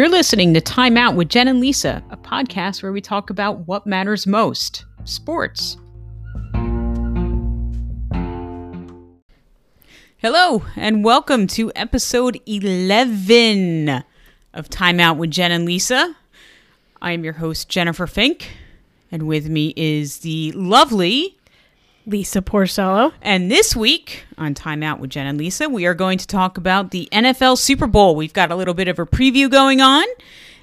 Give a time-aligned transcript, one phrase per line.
[0.00, 3.68] You're listening to Time Out with Jen and Lisa, a podcast where we talk about
[3.68, 5.76] what matters most sports.
[10.16, 14.02] Hello, and welcome to episode 11
[14.54, 16.16] of Time Out with Jen and Lisa.
[17.02, 18.52] I am your host, Jennifer Fink,
[19.12, 21.36] and with me is the lovely
[22.06, 23.12] Lisa Porcello.
[23.22, 26.56] And this week on Time Out with Jen and Lisa, we are going to talk
[26.56, 28.16] about the NFL Super Bowl.
[28.16, 30.04] We've got a little bit of a preview going on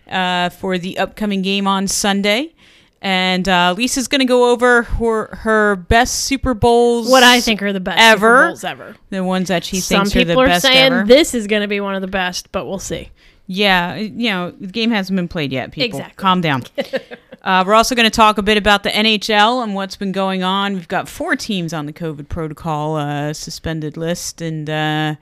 [0.09, 2.54] uh, for the upcoming game on Sunday.
[3.02, 7.09] And uh, Lisa's going to go over her, her best Super Bowls.
[7.09, 8.38] What I think are the best ever.
[8.38, 8.95] Super Bowls ever.
[9.12, 10.36] The ones that she Some thinks are the best.
[10.36, 11.06] Some people are, saying ever.
[11.06, 13.12] this is going to be one of the best, but we'll see.
[13.48, 16.00] Yeah, you know, the game hasn't been played yet, people.
[16.00, 16.22] Exactly.
[16.22, 16.64] Calm down.
[17.44, 20.44] uh, we're also going to talk a bit about the NHL and what's been going
[20.44, 20.73] on.
[20.73, 25.16] We've got four teams on the COVID protocol uh, suspended list, and uh,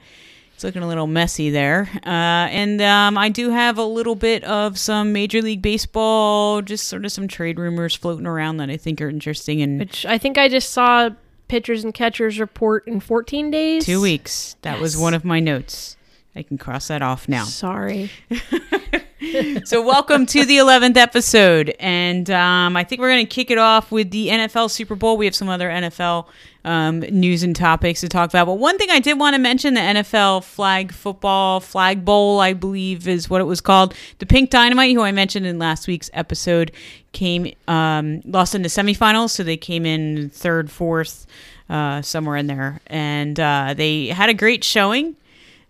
[0.56, 1.88] it's looking a little messy there.
[2.04, 6.88] Uh, and um, I do have a little bit of some Major League Baseball, just
[6.88, 9.62] sort of some trade rumors floating around that I think are interesting.
[9.62, 11.10] And Which I think I just saw
[11.46, 13.84] pitchers and catchers report in 14 days.
[13.84, 14.56] two weeks.
[14.62, 15.96] That was one of my notes.
[16.36, 17.44] I can cross that off now.
[17.44, 18.10] Sorry.
[19.64, 21.74] so welcome to the 11th episode.
[21.80, 25.16] And um, i think we're going to kick it off with the nfl super bowl.
[25.16, 26.26] We have some other nfl
[26.66, 28.44] um, news and topics to talk about.
[28.46, 32.52] But one thing i did want to mention the nfl flag football flag bowl i
[32.52, 33.94] believe is what it was called.
[34.18, 36.70] The pink dynamite who i mentioned in last week's episode
[37.12, 41.26] came um, lost in the semifinals so they came in third fourth
[41.70, 42.82] uh, somewhere in there.
[42.88, 45.16] And uh, they had a great showing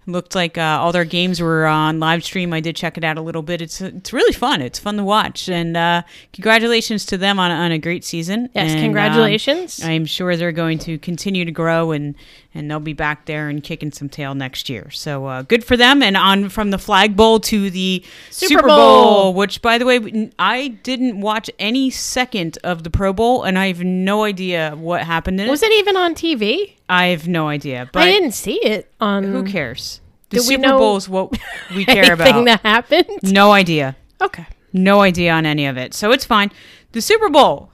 [0.07, 2.53] looked like uh, all their games were on live stream.
[2.53, 3.61] I did check it out a little bit.
[3.61, 4.63] It's it's really fun.
[4.63, 8.49] It's fun to watch, and uh, congratulations to them on on a great season.
[8.55, 9.83] Yes, And, um, congratulations.
[9.83, 12.15] I'm sure they're going to continue to grow and
[12.57, 14.91] and they'll be back there and kicking some tail next year.
[14.91, 16.03] So uh, good for them.
[16.03, 18.77] And on from the Flag Bowl to the Super Super, Bowl.
[19.23, 23.59] Bowl, which by the way, I didn't watch any second of the Pro Bowl, and
[23.59, 25.67] I have no idea what happened in Was it.
[25.67, 26.73] Was it even on TV?
[26.89, 27.91] I have no idea.
[27.93, 30.01] But I didn't see it on who cares?
[30.31, 31.31] The Super Bowl is what
[31.75, 32.45] we care anything about.
[32.45, 33.09] that happened.
[33.23, 33.97] no idea.
[34.21, 34.47] Okay.
[34.73, 35.95] No idea on any of it.
[35.95, 36.51] So it's fine.
[36.93, 37.71] The Super Bowl.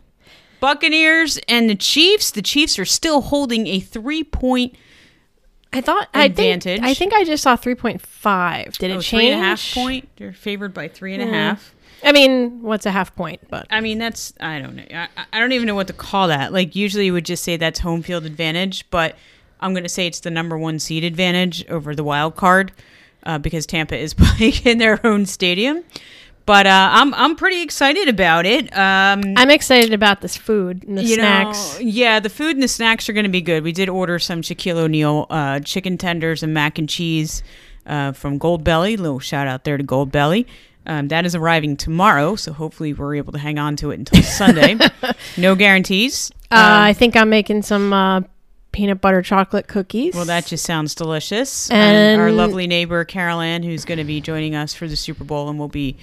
[0.63, 2.31] Buccaneers and the Chiefs.
[2.31, 4.77] The Chiefs are still holding a three point
[5.73, 6.81] I thought Advantage.
[6.81, 8.77] I think, I think I just saw 3.5.
[8.79, 9.09] Did it oh, change?
[9.09, 10.09] three and a half point.
[10.17, 11.33] They're favored by three and a Mm.
[11.33, 11.75] half.
[12.05, 13.41] I mean, what's a half point?
[13.49, 14.85] But I mean, that's I don't know.
[14.93, 16.53] I, I don't even know what to call that.
[16.53, 19.17] Like usually you would just say that's home field advantage, but
[19.61, 22.73] I'm going to say it's the number one seed advantage over the wild card
[23.25, 25.85] uh, because Tampa is playing in their own stadium.
[26.45, 28.65] But uh, I'm I'm pretty excited about it.
[28.77, 31.75] Um, I'm excited about this food and the you snacks.
[31.79, 33.63] know, yeah, the food and the snacks are going to be good.
[33.63, 37.43] We did order some Shaquille O'Neal uh, chicken tenders and mac and cheese
[37.87, 38.99] uh, from Goldbelly.
[38.99, 40.47] Little shout out there to Goldbelly.
[40.85, 44.21] Um, that is arriving tomorrow, so hopefully we're able to hang on to it until
[44.25, 44.77] Sunday.
[45.37, 46.33] no guarantees.
[46.51, 48.23] Uh, Um, I think I'm making some uh,
[48.73, 50.13] peanut butter chocolate cookies.
[50.13, 51.71] well, that just sounds delicious.
[51.71, 55.23] And- our lovely neighbor Carol Ann, who's going to be joining us for the Super
[55.23, 55.97] Bowl, and we'll be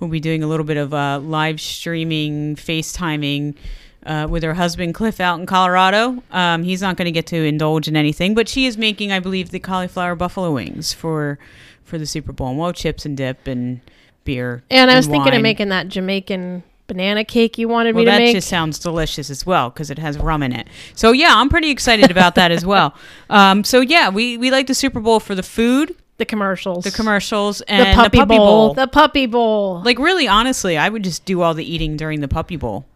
[0.00, 3.56] we'll be doing a little bit of uh, live streaming, FaceTiming.
[4.04, 7.36] Uh, with her husband Cliff out in Colorado, um, he's not going to get to
[7.44, 11.40] indulge in anything, but she is making, I believe, the cauliflower buffalo wings for
[11.82, 12.50] for the Super Bowl.
[12.50, 13.80] And well, chips and dip and
[14.22, 14.62] beer.
[14.70, 18.16] and I was thinking of making that Jamaican banana cake you wanted Well, me to
[18.16, 18.26] make.
[18.28, 20.68] that just sounds delicious as well because it has rum in it.
[20.94, 22.94] So yeah, I'm pretty excited about that as well.
[23.28, 26.90] Um, so yeah, we we like the Super Bowl for the food, the commercials, the
[26.90, 28.74] commercials, the and puppy, the puppy bowl, bowl.
[28.74, 29.82] the puppy bowl.
[29.84, 32.86] like really, honestly, I would just do all the eating during the puppy bowl.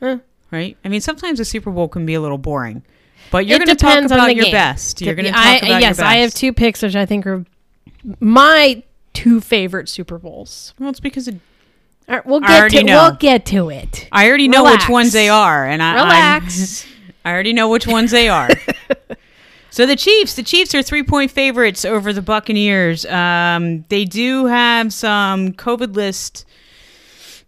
[0.00, 0.18] Huh.
[0.50, 0.76] Right?
[0.84, 2.82] I mean, sometimes the Super Bowl can be a little boring,
[3.30, 4.52] but you're going to talk about the your game.
[4.52, 5.00] best.
[5.00, 7.44] You're going to talk I, about yes, I have two picks which I think are
[8.20, 10.72] my two favorite Super Bowls.
[10.78, 11.28] Well, it's because
[12.08, 13.02] right, we'll get to know.
[13.02, 14.08] we'll get to it.
[14.12, 14.84] I already know Relax.
[14.84, 16.86] which ones they are, and I I'm- Relax.
[17.24, 18.48] I already know which ones they are.
[19.70, 23.04] so the Chiefs, the Chiefs are three point favorites over the Buccaneers.
[23.06, 26.46] Um, they do have some COVID list.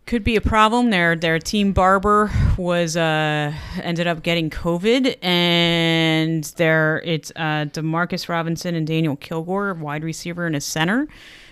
[0.07, 0.91] Could be a problem.
[0.91, 8.29] Their their team barber was uh, ended up getting COVID, and there it's uh, Demarcus
[8.29, 11.07] Robinson and Daniel Kilgore, wide receiver and a center,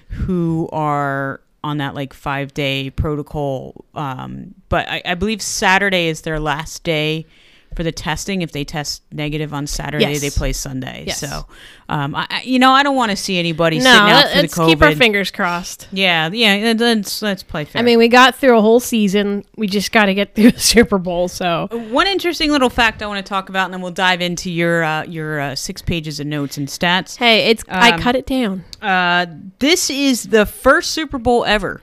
[0.09, 3.85] who are on that like five day protocol.
[3.94, 7.26] Um, but I, I believe Saturday is their last day
[7.78, 8.42] for the testing.
[8.42, 10.20] If they test negative on Saturday, Yes.
[10.20, 11.04] they play Sunday.
[11.06, 11.20] Yes.
[11.20, 11.46] So,
[11.88, 14.28] um, I, I- you know, I don't want to see anybody No, sitting out for
[14.34, 14.66] the let's COVID.
[14.66, 15.86] keep our fingers crossed.
[15.92, 16.75] yeah, yeah.
[16.76, 17.78] Let's let's play fair.
[17.78, 19.44] I mean, we got through a whole season.
[19.56, 21.28] We just got to get through the Super Bowl.
[21.28, 24.50] So One interesting little fact I want to talk about, and then we'll dive into
[24.50, 27.16] your uh, your uh, six pages of notes and stats.
[27.16, 28.64] hey, it's I Um, cut it down.
[28.82, 29.26] Uh,
[29.60, 31.80] this is the first Super Bowl ever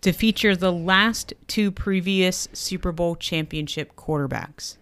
[0.00, 4.76] to feature the last two previous Super Bowl championship quarterbacks.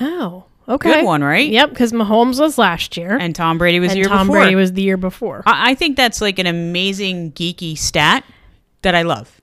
[0.00, 0.94] Oh, okay.
[0.94, 1.48] Good one, right?
[1.48, 4.40] Yep, because Mahomes was last year, And Tom Brady was and the year Tom before.
[4.40, 5.42] Brady was the year before.
[5.46, 8.24] I, I think that's like an amazing geeky stat
[8.82, 9.40] that I love.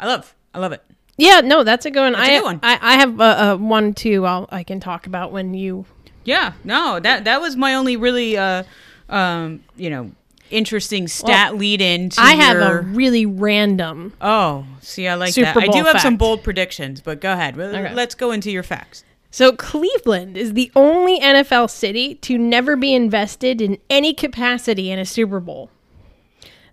[0.00, 0.34] I love.
[0.54, 0.82] I love it.
[1.16, 2.12] yeah, no, that's a good one.
[2.12, 2.60] That's a I, good one.
[2.62, 4.26] I I have a, a one too.
[4.26, 5.86] I'll, I can talk about when you.
[6.24, 6.52] Yeah.
[6.64, 8.64] No, that that was my only really uh
[9.08, 10.10] um you know
[10.50, 12.10] interesting stat lead in.
[12.10, 14.12] To I have your- a really random.
[14.20, 15.56] Oh, see, I like Super that.
[15.56, 17.58] I do Bowl have some bold predictions, but go ahead.
[17.58, 17.94] Okay.
[17.94, 19.04] Let's go into your facts.
[19.32, 24.98] So Cleveland is the only NFL city to never be invested in any capacity in
[24.98, 25.70] a Super Bowl.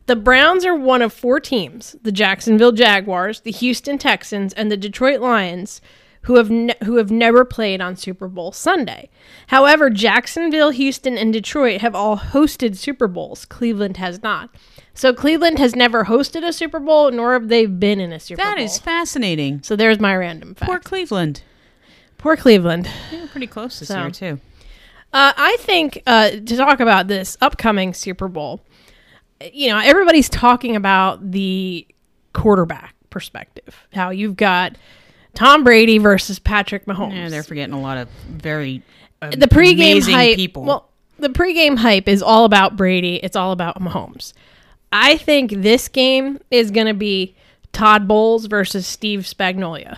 [0.08, 4.76] The Browns are one of four teams: the Jacksonville Jaguars, the Houston Texans, and the
[4.76, 5.80] Detroit Lions,
[6.24, 9.10] who have ne- who have never played on Super Bowl Sunday.
[9.48, 13.46] However, Jacksonville, Houston, and Detroit have all hosted Super Bowls.
[13.46, 14.50] Cleveland has not.
[14.94, 18.42] So Cleveland has never hosted a Super Bowl, nor have they been in a Super
[18.42, 18.56] That Bowl.
[18.58, 19.62] That is fascinating.
[19.64, 20.70] so there's my random fact.
[20.70, 21.44] Poor Cleveland.
[22.20, 22.88] Poor Cleveland.
[23.12, 24.00] Yeah, pretty close this So.
[24.00, 24.40] year too.
[25.12, 28.62] Uh, I think uh, to talk about this upcoming Super Bowl,
[29.52, 31.88] you know, everybody's talking about the
[32.34, 33.76] quarterback perspective.
[33.94, 34.76] How you've got
[35.34, 37.16] Tom Brady versus Patrick Mahomes.
[37.16, 38.84] Yeah, they're forgetting a lot of very
[39.22, 40.36] uh, the pregame amazing hype.
[40.36, 40.64] people.
[40.64, 43.16] Well, the pregame hype is all about Brady.
[43.16, 44.34] It's all about Mahomes.
[44.94, 47.36] I think this game is going to be
[47.74, 49.98] Todd Bowles versus Steve Spagnuolo,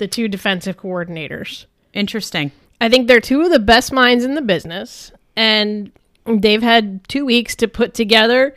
[0.00, 1.66] the two defensive coordinators.
[1.92, 2.50] Interesting.
[2.80, 5.92] I think they're two of the best minds in the business, and
[6.24, 8.56] they've had two weeks to put together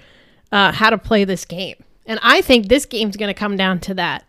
[0.52, 1.76] uh, how to play this game.
[2.06, 4.26] And I think this game's going to come down to that.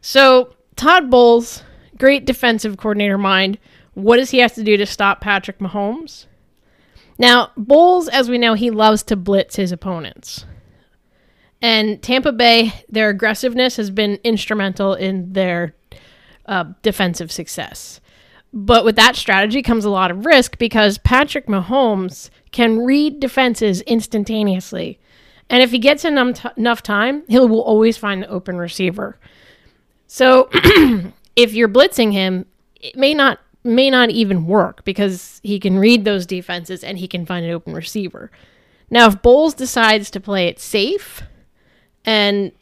[0.00, 1.62] So, Todd Bowles,
[1.98, 3.58] great defensive coordinator mind.
[3.94, 6.26] What does he have to do to stop Patrick Mahomes?
[7.18, 10.44] Now, Bowles, as we know, he loves to blitz his opponents.
[11.62, 15.74] And Tampa Bay, their aggressiveness has been instrumental in their
[16.46, 18.00] uh, defensive success.
[18.52, 23.82] But with that strategy comes a lot of risk because Patrick Mahomes can read defenses
[23.82, 24.98] instantaneously.
[25.50, 29.18] And if he gets enough, t- enough time, he will always find the open receiver.
[30.06, 30.48] So
[31.36, 32.46] if you're blitzing him,
[32.80, 37.08] it may not may not even work because he can read those defenses and he
[37.08, 38.30] can find an open receiver.
[38.90, 41.22] Now, if Bowles decides to play it safe
[42.04, 42.52] and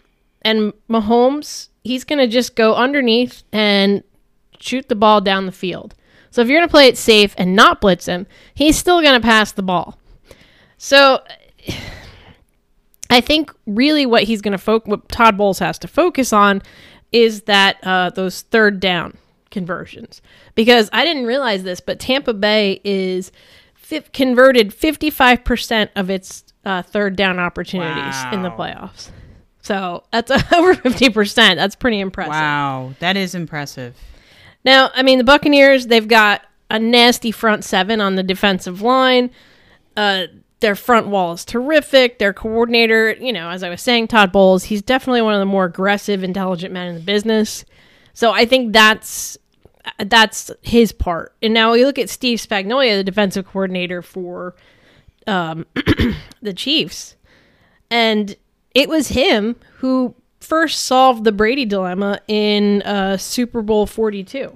[0.43, 4.03] and Mahomes, he's going to just go underneath and
[4.59, 5.95] shoot the ball down the field.
[6.31, 9.15] So if you're going to play it safe and not blitz him, he's still going
[9.15, 9.99] to pass the ball.
[10.79, 11.23] So
[13.11, 16.63] I think really what he's going to focus, what Todd Bowles has to focus on,
[17.13, 19.17] is that uh, those third down
[19.51, 20.21] conversions.
[20.55, 23.31] Because I didn't realize this, but Tampa Bay is
[24.13, 29.11] converted 55% of its uh, third down opportunities in the playoffs.
[29.65, 31.35] So that's over 50%.
[31.57, 32.33] That's pretty impressive.
[32.33, 33.97] Wow, that is impressive.
[34.63, 39.31] Now, I mean, the Buccaneers, they've got a nasty front seven on the defensive line.
[39.97, 40.27] Uh,
[40.61, 42.19] their front wall is terrific.
[42.19, 45.47] Their coordinator, you know, as I was saying, Todd Bowles, he's definitely one of the
[45.47, 47.65] more aggressive, intelligent men in the business.
[48.13, 49.39] So I think that's
[49.99, 51.35] that's his part.
[51.43, 54.55] And now we look at Steve Spagnuolo, the defensive coordinator for
[55.27, 55.67] um,
[56.43, 57.17] the Chiefs,
[57.91, 58.37] and
[58.75, 64.55] it was him who first solved the Brady dilemma in uh, Super Bowl 42.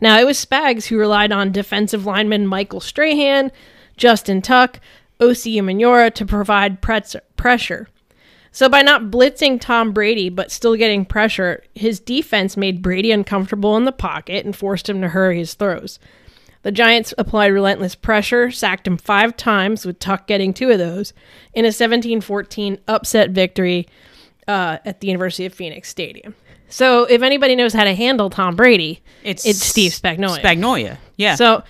[0.00, 3.50] Now, it was Spags who relied on defensive lineman Michael Strahan,
[3.96, 4.80] Justin Tuck,
[5.20, 7.88] Osi Umenyiora to provide pres- pressure.
[8.52, 13.76] So, by not blitzing Tom Brady but still getting pressure, his defense made Brady uncomfortable
[13.76, 15.98] in the pocket and forced him to hurry his throws.
[16.66, 21.12] The Giants applied relentless pressure, sacked him five times, with Tuck getting two of those,
[21.54, 23.86] in a 17 14 upset victory
[24.48, 26.34] uh, at the University of Phoenix Stadium.
[26.68, 30.40] So, if anybody knows how to handle Tom Brady, It's It's Steve Spagnuolo.
[30.40, 30.98] Spagnolia.
[31.16, 31.36] Yeah.
[31.36, 31.62] so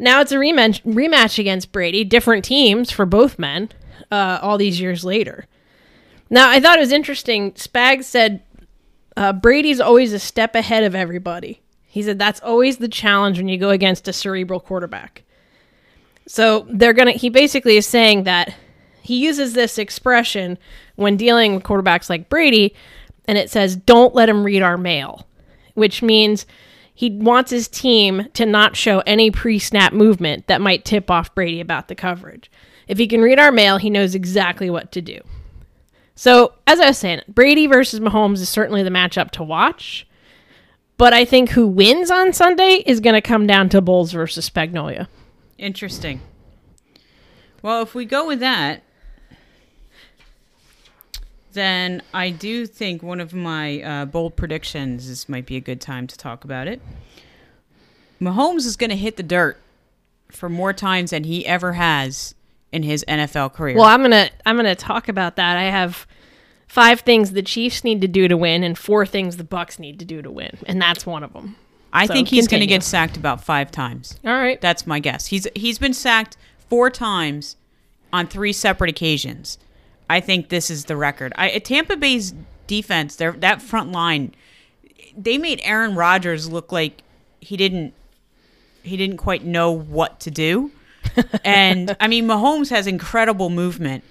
[0.00, 3.68] now it's a rematch rematch against Brady, different teams for both men,
[4.10, 5.46] uh, all these years later.
[6.30, 7.52] Now I thought it was interesting.
[7.52, 8.42] Spags said
[9.16, 11.60] uh, Brady's always a step ahead of everybody.
[11.92, 15.24] He said that's always the challenge when you go against a cerebral quarterback.
[16.26, 17.10] So they're gonna.
[17.10, 18.54] He basically is saying that
[19.02, 20.56] he uses this expression
[20.96, 22.74] when dealing with quarterbacks like Brady,
[23.26, 25.26] and it says, "Don't let him read our mail,"
[25.74, 26.46] which means
[26.94, 31.34] he wants his team to not show any pre snap movement that might tip off
[31.34, 32.50] Brady about the coverage.
[32.88, 35.20] If he can read our mail, he knows exactly what to do.
[36.14, 40.06] So, as I was saying, Brady versus Mahomes is certainly the matchup to watch.
[41.02, 44.48] But I think who wins on Sunday is going to come down to Bowles versus
[44.48, 45.08] Spagnolia.
[45.58, 46.20] Interesting.
[47.60, 48.84] Well, if we go with that,
[51.54, 55.08] then I do think one of my uh, bold predictions.
[55.08, 56.80] This might be a good time to talk about it.
[58.20, 59.60] Mahomes is going to hit the dirt
[60.30, 62.36] for more times than he ever has
[62.70, 63.74] in his NFL career.
[63.76, 65.56] Well, I'm gonna I'm gonna talk about that.
[65.56, 66.06] I have
[66.72, 69.98] five things the Chiefs need to do to win, and four things the Bucks need
[69.98, 71.56] to do to win, and that's one of them.
[71.92, 74.18] I so think he's going to get sacked about five times.
[74.24, 74.58] All right.
[74.58, 75.26] That's my guess.
[75.26, 76.38] He's he's been sacked
[76.70, 77.56] four times
[78.10, 79.58] on three separate occasions.
[80.08, 81.34] I think this is the record.
[81.36, 82.32] I Tampa Bay's
[82.66, 84.34] defense, their that front line,
[85.14, 87.02] they made Aaron Rodgers look like
[87.42, 87.92] he didn't
[88.82, 90.70] he didn't quite know what to do.
[91.44, 94.04] and I mean Mahomes has incredible movement,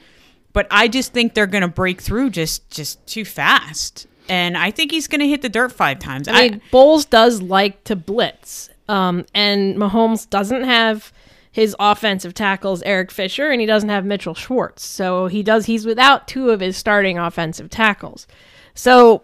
[0.54, 4.08] but I just think they're going to break through just just too fast.
[4.30, 6.28] And I think he's going to hit the dirt five times.
[6.28, 11.12] I mean, Bowles does like to blitz, um, and Mahomes doesn't have
[11.52, 14.86] his offensive tackles Eric Fisher, and he doesn't have Mitchell Schwartz.
[14.86, 15.66] So he does.
[15.66, 18.28] He's without two of his starting offensive tackles.
[18.74, 19.24] So.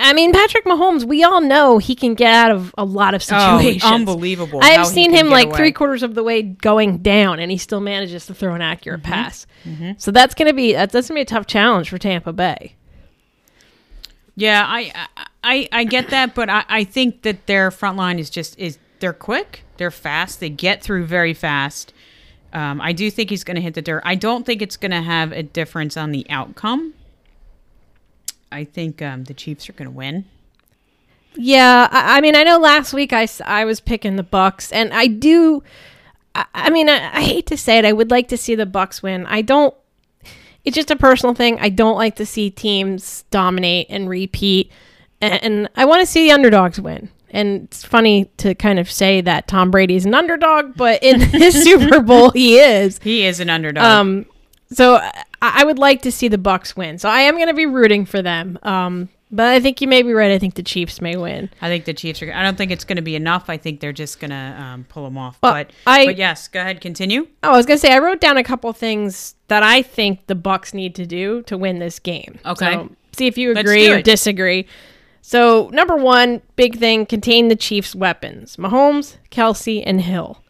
[0.00, 3.22] I mean, Patrick Mahomes, we all know he can get out of a lot of
[3.22, 3.52] situations.
[3.52, 3.92] Oh, situations.
[3.92, 5.56] unbelievable I have seen him like away.
[5.56, 9.02] three quarters of the way going down, and he still manages to throw an accurate
[9.02, 9.12] Mm-hmm.
[9.12, 9.46] pass.
[9.98, 12.74] So that's gonna be that's, that's gonna be a tough challenge for Tampa Bay.
[14.36, 14.92] Yeah, I
[15.44, 18.78] I I get that, but I, I think that their front line is just is
[19.00, 21.92] they're quick, they're fast, they get through very fast.
[22.52, 24.02] Um, I do think he's going to hit the dirt.
[24.04, 26.94] I don't think it's going to have a difference on the outcome.
[28.52, 30.24] I think um, the Chiefs are going to win.
[31.36, 34.92] Yeah, I, I mean, I know last week I, I was picking the Bucks, and
[34.92, 35.62] I do.
[36.34, 38.66] I, I mean, I, I hate to say it, I would like to see the
[38.66, 39.26] Bucks win.
[39.26, 39.74] I don't.
[40.64, 41.58] It's just a personal thing.
[41.60, 44.70] I don't like to see teams dominate and repeat,
[45.20, 47.10] and, and I want to see the underdogs win.
[47.32, 51.20] And it's funny to kind of say that Tom Brady is an underdog, but in
[51.30, 52.98] this Super Bowl he is.
[52.98, 53.84] He is an underdog.
[53.84, 54.26] Um,
[54.72, 55.00] so
[55.42, 56.98] I, I would like to see the Bucks win.
[56.98, 58.58] So I am going to be rooting for them.
[58.62, 60.32] Um, but I think you may be right.
[60.32, 61.50] I think the Chiefs may win.
[61.62, 62.32] I think the Chiefs are.
[62.32, 63.48] I don't think it's going to be enough.
[63.48, 65.38] I think they're just going to um, pull them off.
[65.40, 67.28] Well, but I- but yes, go ahead, continue.
[67.44, 70.34] Oh, I was gonna say I wrote down a couple things that I think the
[70.34, 72.40] Bucks need to do to win this game.
[72.44, 72.72] Okay.
[72.74, 74.66] So, see if you agree or disagree.
[75.22, 80.42] So number one, big thing: contain the Chiefs' weapons: Mahomes, Kelce, and Hill.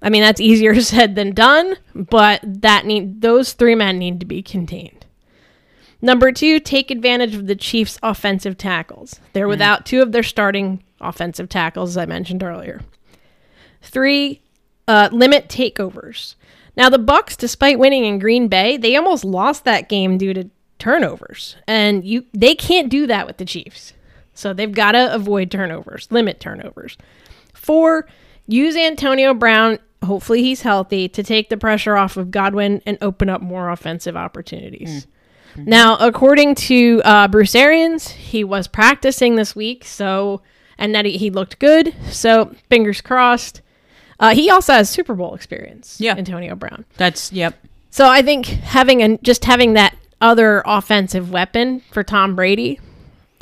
[0.00, 4.26] I mean that's easier said than done, but that need those three men need to
[4.26, 5.06] be contained.
[6.00, 9.18] Number two, take advantage of the Chiefs' offensive tackles.
[9.32, 12.82] They're without two of their starting offensive tackles, as I mentioned earlier.
[13.82, 14.40] Three,
[14.86, 16.36] uh, limit takeovers.
[16.76, 20.50] Now the Bucks, despite winning in Green Bay, they almost lost that game due to
[20.78, 23.94] turnovers, and you they can't do that with the Chiefs.
[24.34, 26.96] So they've got to avoid turnovers, limit turnovers.
[27.52, 28.06] Four,
[28.46, 29.80] use Antonio Brown.
[30.04, 34.16] Hopefully he's healthy to take the pressure off of Godwin and open up more offensive
[34.16, 35.06] opportunities.
[35.56, 40.40] Now, according to uh, Bruce Arians, he was practicing this week, so
[40.78, 41.94] and that he, he looked good.
[42.10, 43.60] So fingers crossed.
[44.20, 46.00] Uh, he also has Super Bowl experience.
[46.00, 46.14] Yeah.
[46.16, 46.84] Antonio Brown.
[46.96, 47.58] That's yep.
[47.90, 52.78] So I think having an just having that other offensive weapon for Tom Brady,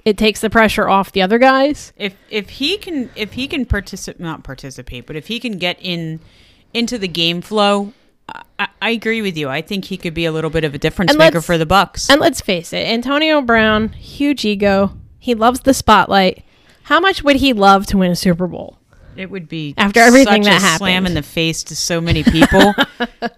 [0.04, 1.92] it takes the pressure off the other guys.
[1.96, 5.76] if if he can if he can participate not participate but if he can get
[5.80, 6.20] in
[6.74, 7.92] into the game flow
[8.58, 9.48] I, I agree with you.
[9.48, 11.66] I think he could be a little bit of a difference And maker for the
[11.66, 12.10] bucks.
[12.10, 14.96] And let's face it, Antonio Brown, huge ego.
[15.18, 16.44] He loves the spotlight.
[16.84, 18.78] How much would he love to win a Super Bowl?
[19.16, 22.74] it would be After everything that a slam in the face to so many people.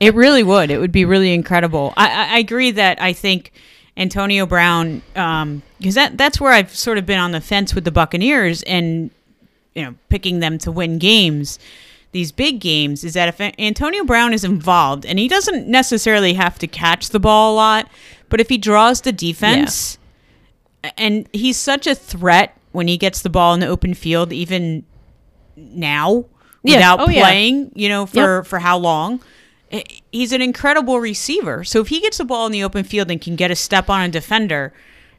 [0.00, 0.70] It really would.
[0.70, 1.92] It would be really incredible.
[1.96, 3.52] I, I, I agree that i think
[3.96, 7.84] antonio brown um because that that's where i've sort of been on the fence with
[7.84, 9.10] the buccaneers and
[9.74, 11.58] you know picking them to win games
[12.12, 16.58] these big games is that if Antonio Brown is involved and he doesn't necessarily have
[16.60, 17.88] to catch the ball a lot,
[18.28, 19.98] but if he draws the defense
[20.96, 24.84] and he's such a threat when he gets the ball in the open field even
[25.56, 26.24] now
[26.62, 26.76] Yeah.
[26.76, 27.22] without Oh, yeah.
[27.24, 29.20] playing, you know, for for how long?
[29.70, 31.62] Eh, He's an incredible receiver.
[31.64, 33.90] So if he gets the ball in the open field and can get a step
[33.90, 34.72] on a defender,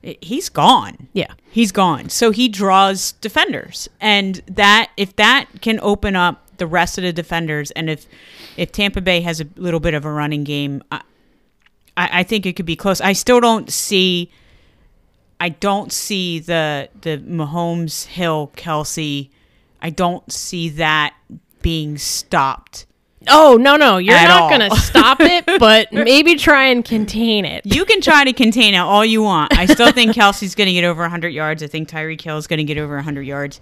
[0.04, 1.34] eh, he's gone Yeah.
[1.52, 2.10] he's gone.
[2.10, 7.14] So he draws defenders, and that if that can open up the rest of the
[7.14, 8.06] defenders, and if
[8.58, 11.02] if Tampa Bay has a little bit of a running game, I,
[11.96, 13.02] I, think it could be close.
[13.02, 14.32] I still don't see.
[15.40, 19.30] I don't see the the Mahomes Hill Kelce
[19.82, 21.16] I don't see that
[21.62, 22.86] being stopped.
[23.28, 24.70] Oh no, no, you're not all.
[24.70, 27.66] to stop it, but maybe try and contain it.
[27.66, 29.58] You can try to contain it all you want.
[29.58, 31.62] I still think Kelce's going to get over 100 yards.
[31.62, 33.60] I think Tyreek Hill is going to get over 100 yards.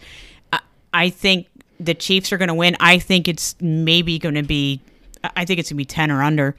[0.53, 0.59] I,
[0.93, 1.47] I think
[1.79, 2.75] the Chiefs are going to win.
[2.79, 4.81] I think it's maybe going to be.
[5.35, 6.55] I think it's going to be 10 or under.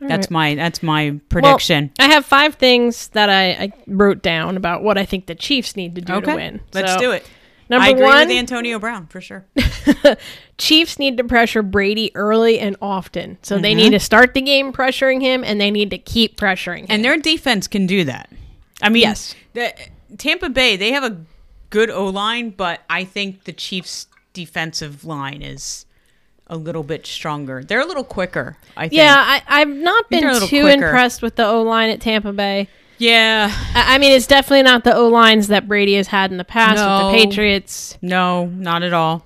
[0.00, 0.30] That's right.
[0.30, 1.90] my that's my Well, prediction.
[1.98, 5.74] I have five things that I, I wrote down about what I think the Chiefs
[5.76, 6.60] need to do okay, to win.
[6.74, 7.26] let's So, do it.
[7.68, 9.44] Number I agree one, with Antonio Brown for sure.
[10.58, 13.38] Chiefs need to pressure Brady early and often.
[13.42, 13.62] So Mm-hmm.
[13.62, 16.86] they need to start the game pressuring him, and they need to keep pressuring him.
[16.90, 18.30] And their defense can do that.
[18.82, 19.34] I mean, Yes.
[19.54, 19.72] the,
[20.18, 21.16] Tampa Bay, they have a
[21.70, 25.86] good O line, but I think the Chiefs' defensive line is
[26.46, 27.64] a little bit stronger.
[27.64, 28.92] They're a little quicker, I think.
[28.98, 30.68] yeah, I, I've not been too quicker.
[30.86, 32.68] impressed with the O line at Tampa Bay.
[32.98, 33.50] Yeah.
[33.74, 36.44] I, I mean, it's definitely not the O lines that Brady has had in the
[36.44, 37.06] past No.
[37.08, 37.98] with the Patriots.
[38.00, 39.24] No, not at all.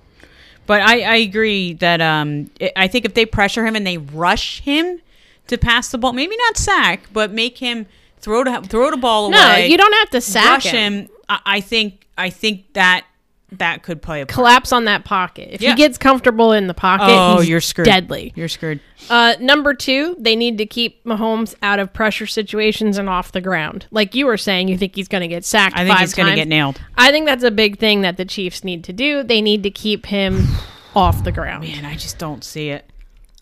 [0.65, 3.97] But I, I agree that um, I- I think if they pressure him and they
[3.97, 5.01] rush him
[5.47, 7.85] to pass the ball, maybe not sack, but make him
[8.19, 9.35] throw to, throw the ball away.
[9.37, 10.93] No, you don't have to sack rush him.
[10.93, 11.09] him.
[11.29, 13.05] I, I think I think that
[13.53, 14.33] that could play a part.
[14.33, 15.49] Collapse on that pocket.
[15.51, 15.71] If Yeah.
[15.71, 17.85] he gets comfortable in the pocket, Oh, he's you're screwed.
[17.85, 18.31] deadly.
[18.35, 18.79] You're screwed.
[19.09, 23.41] Uh, number two, they need to keep Mahomes out of pressure situations and off the
[23.41, 23.87] ground.
[23.91, 25.75] Like you were saying, you think he's going to get sacked.
[25.77, 26.79] I think he's going to get nailed.
[26.97, 29.21] I think that's a big thing that the Chiefs need to do.
[29.23, 30.47] They need to keep him
[30.95, 31.63] off the ground.
[31.65, 32.85] Man, I just don't see it.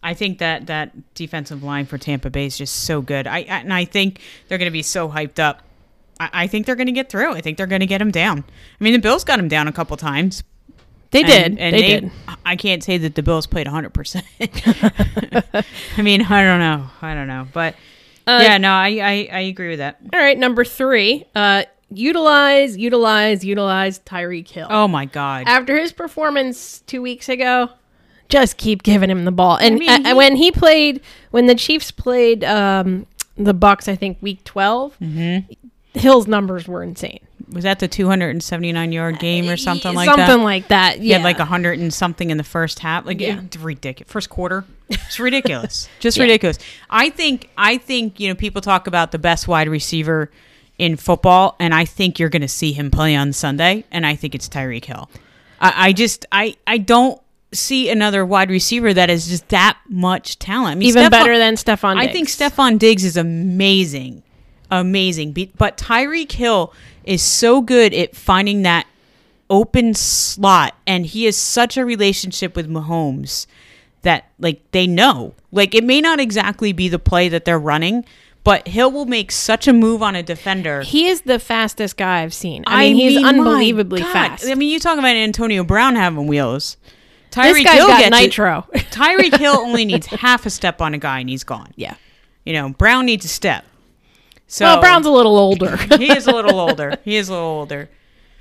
[0.01, 3.27] I think that that defensive line for Tampa Bay is just so good.
[3.27, 5.61] I, I and I think they're going to be so hyped up.
[6.19, 7.33] I, I think they're going to get through.
[7.33, 8.43] I think they're going to get him down.
[8.79, 10.43] I mean, the Bills got him down a couple times.
[11.11, 11.45] They did.
[11.53, 12.11] And, and they, did.
[12.45, 14.23] I can't say that the Bills played 100%.
[15.97, 16.87] I mean, I don't know.
[17.01, 17.47] I don't know.
[17.51, 17.75] But
[18.27, 19.97] Uh, yeah, no, I, I, I agree with that.
[20.13, 24.67] All right, number three, uh, utilize, utilize, utilize Tyreek Hill.
[24.69, 25.45] Oh, my God.
[25.47, 27.69] After his performance two weeks ago,
[28.29, 29.57] just keep giving him the ball.
[29.57, 33.95] And mean, uh, he- when he played, when the Chiefs played um, the Bucks, I
[33.95, 35.53] think week 12 Mm-hmm.
[35.93, 37.19] Hill's numbers were insane.
[37.51, 40.27] Was that the 279 yard game or something like something that?
[40.27, 40.99] Something like that.
[40.99, 43.05] He had like hundred and something in the first half.
[43.05, 43.41] Like Yeah.
[43.43, 44.11] it's ridiculous.
[44.11, 45.89] First quarter, it's ridiculous.
[45.99, 46.23] Just Yeah.
[46.23, 46.59] ridiculous.
[46.89, 47.49] I think.
[47.57, 50.29] I think you know people talk about the best wide receiver
[50.77, 54.15] in football, and I think you're going to see him play on Sunday, and I
[54.15, 55.09] think it's Tyreek Hill.
[55.59, 57.19] I, I just I I don't
[57.51, 60.73] see another wide receiver that is just that much talent.
[60.73, 61.95] I mean, even Stefon- better than Stefon.
[61.99, 62.07] Diggs.
[62.09, 64.21] I think Stefon Diggs is amazing,
[64.71, 65.33] amazing.
[65.57, 68.87] But Tyreek Hill is so good at finding that
[69.49, 73.47] open slot, and he has such a relationship with Mahomes
[74.03, 75.33] that like they know.
[75.51, 78.05] Like it may not exactly be the play that they're running,
[78.43, 80.81] but Hill will make such a move on a defender.
[80.81, 82.63] he is the fastest guy I've seen.
[82.67, 84.47] I mean, he's my unbelievably fast.
[84.47, 86.77] I mean, you talk about Antonio Brown having wheels.
[87.31, 88.65] Tyreek Hill got gets nitro.
[88.73, 91.71] Tyreek Hill only needs half a step on a guy, and he's gone.
[91.75, 91.95] yeah.
[92.45, 93.65] You know, Brown needs a step.
[94.51, 95.77] So well, Brown's a little older.
[95.97, 96.97] he is a little older.
[97.05, 97.89] He is a little older.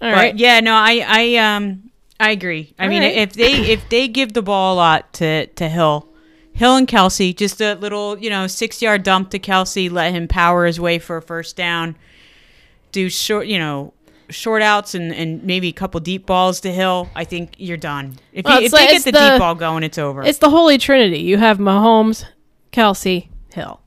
[0.00, 0.36] All but right.
[0.36, 2.74] yeah, no, I I um I agree.
[2.78, 3.14] I All mean, right.
[3.16, 6.08] if they if they give the ball a lot to to Hill,
[6.54, 10.26] Hill and Kelce, just a little you know six yard dump to Kelce, let him
[10.28, 11.94] power his way for a first down.
[12.92, 13.92] Do short, you know.
[14.30, 17.08] Short outs and, and maybe a couple deep balls to Hill.
[17.16, 18.16] I think you're done.
[18.34, 20.22] If, Well, you, if they get the, the- deep ball going, it's over.
[20.22, 21.20] It's the holy trinity.
[21.20, 22.26] You have Mahomes,
[22.70, 23.80] Kelce, Hill.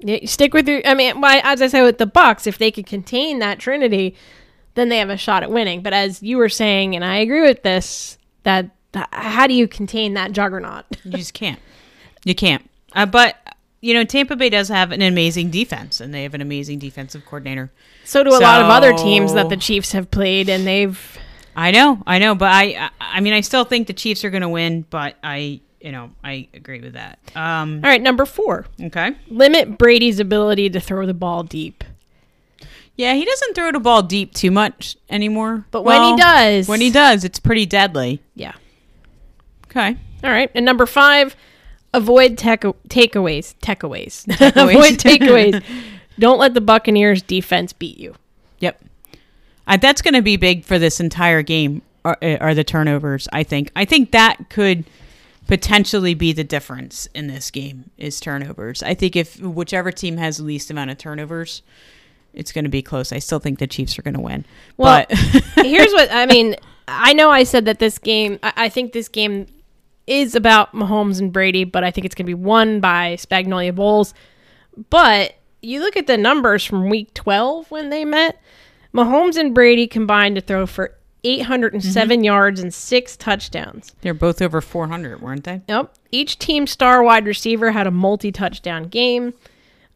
[0.00, 0.86] Yeah, stick with your.
[0.86, 1.40] I mean, why?
[1.44, 4.16] As I said with the Bucks, if they could contain that trinity,
[4.74, 5.82] then they have a shot at winning.
[5.82, 9.68] But as you were saying, and I agree with this, that th- how do you
[9.68, 10.84] contain that juggernaut?
[11.04, 11.60] You just can't.
[12.24, 12.68] You can't.
[12.92, 13.36] Uh, but
[13.80, 17.24] you know, Tampa Bay does have an amazing defense, and they have an amazing defensive
[17.26, 17.70] coordinator.
[18.04, 21.18] So do a lot of other teams that the Chiefs have played, and they've.
[21.54, 24.40] I know, I know, but I, I mean, I still think the Chiefs are going
[24.42, 27.18] to win, but I, you know, I agree with that.
[27.36, 29.14] Um, All right, number four, okay.
[29.28, 31.84] limit Brady's ability to throw the ball deep.
[32.96, 35.66] Yeah, he doesn't throw the ball deep too much anymore.
[35.70, 38.22] But when he does- when he does, it's pretty deadly.
[38.34, 38.52] Yeah.
[39.66, 39.96] Okay.
[40.22, 41.36] All right, and number five,
[41.92, 43.54] avoid tech takeaways.
[43.60, 44.24] Takeaways.
[44.28, 44.56] Takeaways.
[44.70, 45.62] avoid takeaways.
[46.18, 48.14] Don't let the Buccaneers defense beat you.
[48.60, 48.82] Yep.
[49.66, 51.82] Uh, that's going to be big for this entire game.
[52.06, 53.28] Are, are the turnovers?
[53.32, 53.70] I think.
[53.74, 54.84] I think that could
[55.46, 58.82] potentially be the difference in this game is turnovers.
[58.82, 61.62] I think if whichever team has the least amount of turnovers,
[62.32, 63.12] it's going to be close.
[63.12, 64.44] I still think the Chiefs are going to win.
[64.76, 65.18] Well, but
[65.56, 66.56] Here's what I mean.
[66.88, 68.38] I know I said that this game.
[68.42, 69.46] I, I think this game
[70.06, 73.74] is about Mahomes and Brady, but I think it's going to be won by Spagnolia
[73.74, 74.12] Bowles.
[74.90, 78.40] But you look at the numbers from Week 12 when they met.
[78.92, 82.24] Mahomes and Brady combined to throw for 807 Mm-hmm.
[82.24, 83.94] yards and six touchdowns.
[84.02, 85.62] They're both over 400, weren't they?
[85.68, 85.94] Yep.
[86.10, 89.34] Each team star wide receiver had a multi touchdown game.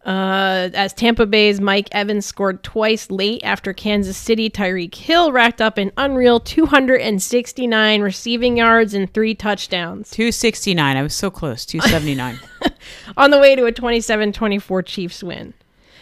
[0.06, 5.60] Uh, as Tampa Bay's Mike Evans scored twice late after Kansas City, Tyreek Hill racked
[5.60, 10.96] up an unreal 269 receiving yards and three touchdowns 269.
[10.96, 11.66] I was so close.
[11.66, 12.38] 279.
[13.16, 15.52] on the way to a 27 24 Chiefs win.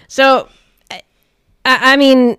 [0.08, 0.48] So,
[0.90, 1.02] I,
[1.64, 2.36] I mean,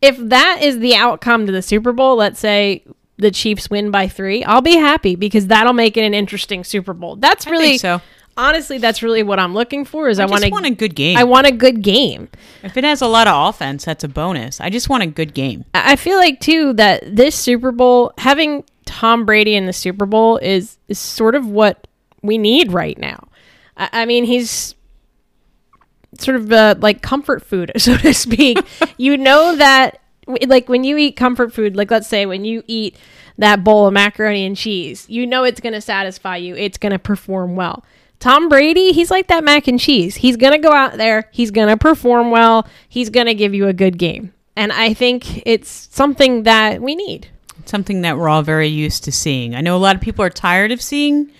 [0.00, 2.84] if that is the outcome to the Super Bowl, let's say
[3.16, 6.92] the Chiefs win by three, I'll be happy because that'll make it an interesting Super
[6.94, 7.16] Bowl.
[7.16, 8.00] That's really so.
[8.36, 10.08] honestly, that's really what I'm looking for.
[10.08, 11.18] Is I, I want just want a good game.
[11.18, 12.28] I want a good game.
[12.62, 14.60] if it has a lot of offense, that's a bonus.
[14.60, 15.64] I just want a good game.
[15.74, 20.06] I I feel like too that this Super Bowl having Tom Brady in the Super
[20.06, 21.86] Bowl is is sort of what
[22.22, 23.28] we need right now.
[23.76, 24.74] I, I mean, he's
[26.18, 28.58] sort of uh, like comfort food, so to speak.
[28.96, 30.00] you know that,
[30.46, 32.96] like when you eat comfort food, like let's say when you eat
[33.38, 36.56] that bowl of macaroni and cheese, you know it's going to satisfy you.
[36.56, 37.84] It's going to perform well.
[38.20, 40.16] Tom Brady, he's like that mac and cheese.
[40.16, 43.54] He's going to go out there, he's going to perform well, he's going to give
[43.54, 44.32] you a good game.
[44.56, 47.28] And I think it's something that we need.
[47.64, 49.54] Something that we're all very used to seeing.
[49.54, 51.30] I know a lot of people are tired of seeing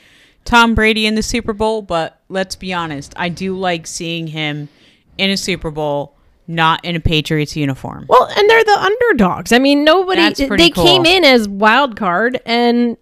[0.49, 3.13] Tom Brady in the Super Bowl, but let's be honest.
[3.17, 4.71] I do like seeing him
[5.19, 8.07] in a Super Bowl, not in a Patriots uniform.
[8.09, 9.53] Well, and they're the underdogs.
[9.53, 10.85] I mean, nobody they cool.
[10.87, 12.97] came in as wild card and,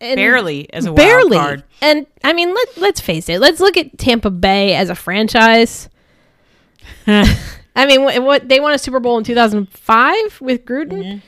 [0.00, 1.36] and Barely as a wild barely.
[1.36, 1.64] card.
[1.82, 3.40] And I mean, let let's face it.
[3.40, 5.90] Let's look at Tampa Bay as a franchise.
[7.06, 11.18] I mean, what, what they won a Super Bowl in 2005 with Gruden, Mm-hmm.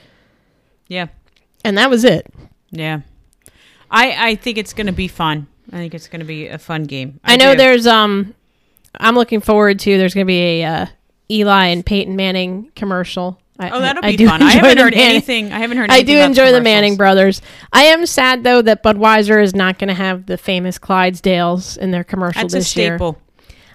[0.88, 1.08] Yeah.
[1.62, 2.26] and that was it.
[2.70, 3.00] Yeah.
[3.90, 5.46] I I think it's going to be fun.
[5.72, 7.20] I think it's going to be a fun game.
[7.24, 7.58] I, know do.
[7.58, 8.34] there's um
[8.98, 10.86] I'm looking forward to there's going to be a uh,
[11.30, 13.38] Eli and Peyton Manning commercial.
[13.60, 14.40] I, Oh, that'll I be do fun.
[14.42, 15.52] I haven't heard Manning- anything.
[15.52, 16.60] I haven't heard I do enjoy the.
[16.60, 17.42] Manning brothers.
[17.72, 21.90] I am sad though that Budweiser is not going to have the famous Clydesdales in
[21.90, 22.96] their commercial That's a this year.
[22.96, 23.18] staple.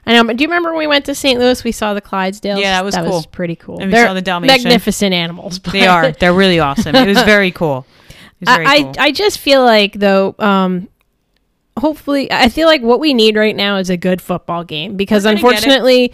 [0.05, 1.39] I know, but do you remember when we went to St.
[1.39, 1.63] Louis?
[1.63, 2.59] We saw the Clydesdales.
[2.59, 3.13] Yeah, that was that cool.
[3.17, 3.77] was pretty cool.
[3.79, 4.63] And we They're saw the Dalmatian.
[4.63, 5.59] magnificent animals.
[5.59, 6.11] They are.
[6.11, 6.95] They're really awesome.
[6.95, 7.85] It was very cool.
[8.41, 8.93] Was very I, cool.
[8.99, 10.89] I I just feel like though, um,
[11.77, 15.25] hopefully, I feel like what we need right now is a good football game because
[15.25, 15.53] We're gonna get it.
[15.55, 16.13] unfortunately,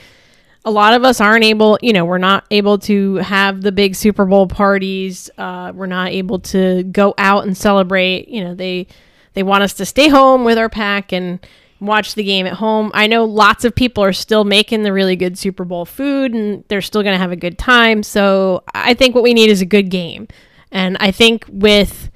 [0.65, 1.77] a lot of us aren't able.
[1.81, 5.29] You know, we're not able to have the big Super Bowl parties.
[5.37, 8.27] Uh, we're not able to go out and celebrate.
[8.27, 8.87] You know, they
[9.33, 11.39] they want us to stay home with our pack and
[11.79, 12.91] watch the game at home.
[12.93, 16.63] I know lots of people are still making the really good Super Bowl food and
[16.67, 18.03] they're still going to have a good time.
[18.03, 20.27] So I think what we need is a good game.
[20.71, 22.08] And I think with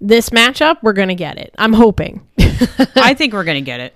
[0.00, 1.54] this matchup, we're going to get it.
[1.58, 2.26] I'm hoping.
[2.96, 3.94] I think we're gonna get it.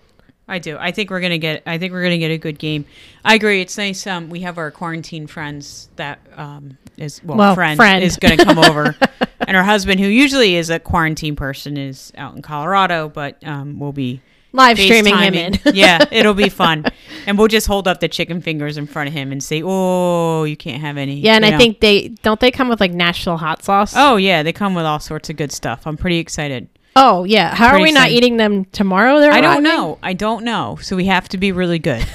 [0.49, 0.77] I do.
[0.79, 1.63] I think we're gonna get.
[1.67, 2.85] I think we're gonna get a good game.
[3.25, 3.61] I agree.
[3.61, 4.07] It's nice.
[4.07, 8.05] Um, we have our quarantine friends that um is well, Well, friend, friend.
[8.05, 8.95] is gonna come over,
[9.41, 13.79] and her husband, who usually is a quarantine person, is out in Colorado, but um,
[13.79, 14.21] we'll be
[14.53, 15.59] Live streaming him in.
[15.73, 16.85] yeah, it'll be fun,
[17.27, 20.45] and we'll just hold up the chicken fingers in front of him and say, "Oh,
[20.45, 21.59] you can't have any." yeah, and you I know.
[21.59, 23.95] think they don't they come with like Nashville hot sauce.
[23.97, 25.87] Oh yeah, they come with all sorts of good stuff.
[25.87, 26.69] I'm pretty excited.
[26.95, 27.55] Oh, yeah.
[27.55, 29.19] How are Pretty we not eating them tomorrow?
[29.19, 29.99] They're I don't know.
[30.03, 30.77] I don't know.
[30.83, 32.07] So we have to be really good.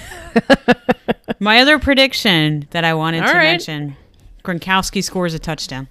[1.40, 3.44] My other prediction that I wanted All to right.
[3.44, 3.96] mention:
[4.44, 5.88] Gronkowski scores a touchdown.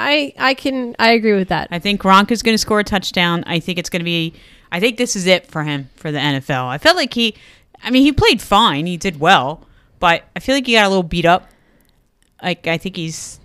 [0.00, 1.68] I I can I agree with that.
[1.70, 3.44] I think Gronk is going to score a touchdown.
[3.46, 4.34] I think it's going to be.
[4.72, 6.66] I think this is it for him for the NFL.
[6.68, 7.34] I felt like he.
[7.82, 8.86] I mean, he played fine.
[8.86, 9.66] He did well,
[9.98, 11.48] but I feel like he got a little beat up.
[12.42, 13.40] Like I think he's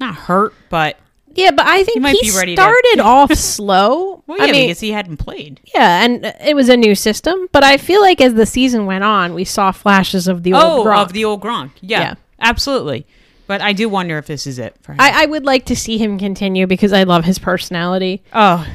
[0.00, 0.98] not hurt, but
[1.34, 4.22] Yeah, but I think might he be ready to- started off slow.
[4.26, 5.60] well, yeah, I mean, because he hadn't played.
[5.74, 7.48] yeah, and it was a new system.
[7.52, 10.62] But I feel like as the season went on, we saw flashes of the old.
[10.64, 11.02] Oh, Gronk.
[11.02, 11.70] of the old Gronk.
[11.80, 12.14] Yeah, Yeah.
[12.40, 13.06] absolutely.
[13.46, 15.00] But I do wonder if this is it for him.
[15.00, 18.22] I, I would like to see him continue because I love his personality.
[18.32, 18.66] oh,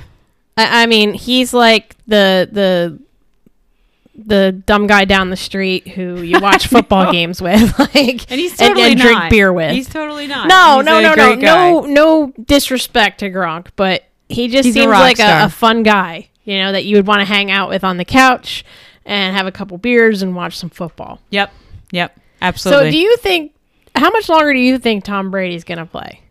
[0.57, 2.99] I, I mean, he's like the the
[4.15, 8.55] the dumb guy down the street who you watch football games with, like and he's
[8.57, 9.05] totally and, not.
[9.05, 9.71] drink beer with.
[9.71, 10.47] He's totally not.
[10.47, 14.73] no, He's no, a no, no, no, no disrespect to Gronk, but he just He's
[14.75, 16.29] seems rock like a, a fun guy.
[16.43, 18.65] You know that you would want to hang out with on the couch
[19.05, 21.19] and have a couple beers and watch some football.
[21.29, 21.53] Yep,
[21.91, 22.87] yep, absolutely.
[22.87, 23.53] So, do you think?
[23.95, 26.21] How much longer do you think Tom Brady's going to play?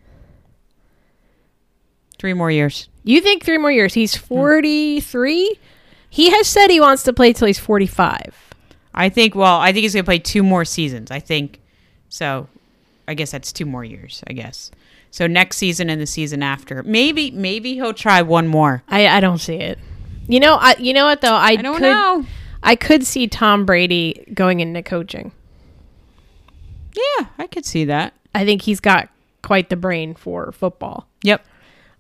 [2.19, 2.89] Three more years.
[3.05, 3.95] You think three more years?
[3.95, 4.27] He's Hmm.
[4.27, 5.59] 43.
[6.11, 8.35] He has said he wants to play till he's 45.
[8.95, 9.35] I think.
[9.35, 11.11] Well, I think he's gonna play two more seasons.
[11.13, 11.61] I think.
[12.09, 12.49] So,
[13.07, 14.23] I guess that's two more years.
[14.27, 14.73] I guess.
[15.11, 18.83] So next season and the season after, maybe maybe he'll try one more.
[18.89, 19.79] I, I don't see it.
[20.27, 21.35] You know, I you know what though?
[21.35, 22.25] I, I don't could know.
[22.63, 25.31] I could see Tom Brady going into coaching.
[27.19, 28.13] Yeah, I could see that.
[28.35, 29.09] I think he's got
[29.43, 31.07] quite the brain for football.
[31.23, 31.45] Yep.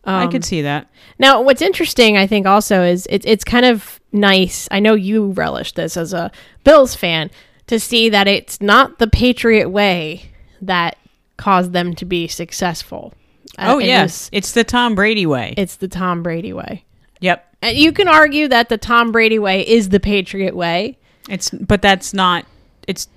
[0.04, 0.86] I Um, could see that.
[1.18, 4.66] Now, what's interesting, I think, also is it's it's kind of nice.
[4.70, 6.30] I know you relish this as a
[6.64, 7.30] Bills fan
[7.66, 10.30] to see that it's not the Patriot way
[10.62, 10.96] that
[11.36, 13.12] caused them to be successful.
[13.58, 15.54] Uh, Oh it yes, was- it's the Tom Brady way.
[15.56, 16.84] it's the Tom Brady way.
[17.20, 17.44] yep.
[17.60, 20.96] And you can argue that the Tom Brady way is the Patriot way.
[21.28, 22.46] It's but that's not.
[22.86, 23.08] It's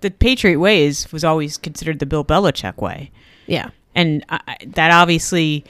[0.00, 3.10] the Patriot way is was always considered the Bill Belichick way,
[3.46, 3.70] Yeah.
[3.94, 5.64] and I, that obviously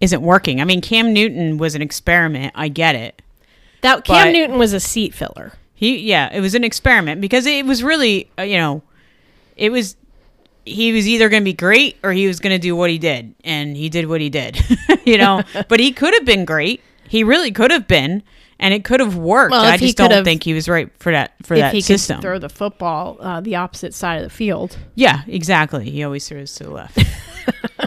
[0.00, 0.60] isn't working.
[0.60, 2.52] I mean, Cam Newton was an experiment.
[2.54, 3.22] I get it.
[3.82, 5.52] That Cam Newton was a seat filler.
[5.74, 8.82] He yeah, it was an experiment because it was really uh, you know,
[9.56, 9.96] it was
[10.64, 12.98] he was either going to be great or he was going to do what he
[12.98, 14.58] did, and he did what he did.
[15.04, 16.80] you know, but he could have been great.
[17.08, 18.22] He really could have been,
[18.58, 19.52] and it could have worked.
[19.52, 22.20] Well, I just don't think he was right for that for if that he system.
[22.20, 24.78] throw the football uh, the opposite side of the field.
[24.94, 25.90] Yeah, exactly.
[25.90, 26.98] He always throws to the left.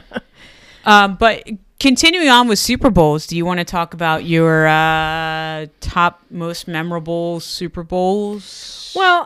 [0.86, 1.48] um, but
[1.80, 6.68] continuing on with Super Bowls, do you want to talk about your uh, top most
[6.68, 8.94] memorable Super Bowls?
[8.96, 9.22] Well,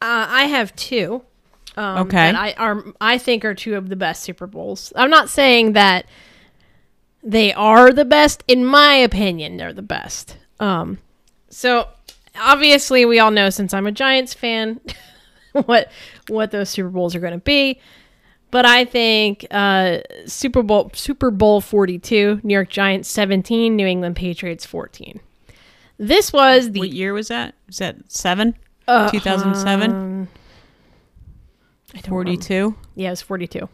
[0.00, 1.22] uh, I have two.
[1.76, 2.30] Um, Okay.
[2.30, 4.92] I are I think are two of the best Super Bowls.
[4.96, 6.06] I'm not saying that
[7.22, 8.42] they are the best.
[8.48, 10.37] In my opinion, they're the best.
[10.60, 10.98] Um,
[11.48, 11.88] so
[12.38, 14.80] obviously, we all know since I'm a Giants fan,
[15.52, 15.90] what
[16.28, 17.80] what those Super Bowls are going to be.
[18.50, 24.16] But I think uh, Super Bowl Super Bowl 42, New York Giants 17, New England
[24.16, 25.20] Patriots 14.
[25.98, 27.54] This was the what year was that?
[27.66, 28.54] Was that seven?
[28.86, 29.90] uh, 2007?
[29.90, 30.28] um,
[31.94, 32.42] I don't remember.
[32.42, 32.74] 42?
[32.94, 33.68] Yeah, it was 42.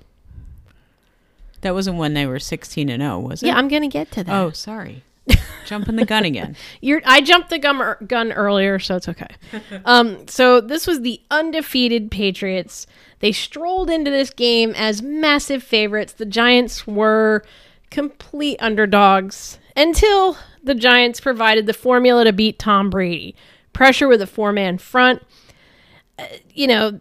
[1.61, 3.47] That wasn't when they were 16 and 0, was it?
[3.47, 4.35] Yeah, I'm gonna get to that.
[4.35, 5.03] Oh, sorry.
[5.65, 6.57] Jumping the gun again.
[6.81, 9.29] You're, I jumped the gun, er, gun earlier, so it's okay.
[9.85, 12.87] um, so this was the undefeated Patriots.
[13.21, 16.13] They strolled into this game as massive favorites.
[16.13, 17.45] The Giants were
[17.91, 23.35] complete underdogs until the Giants provided the formula to beat Tom Brady.
[23.73, 25.23] Pressure with a four-man front.
[26.19, 27.01] Uh, you know,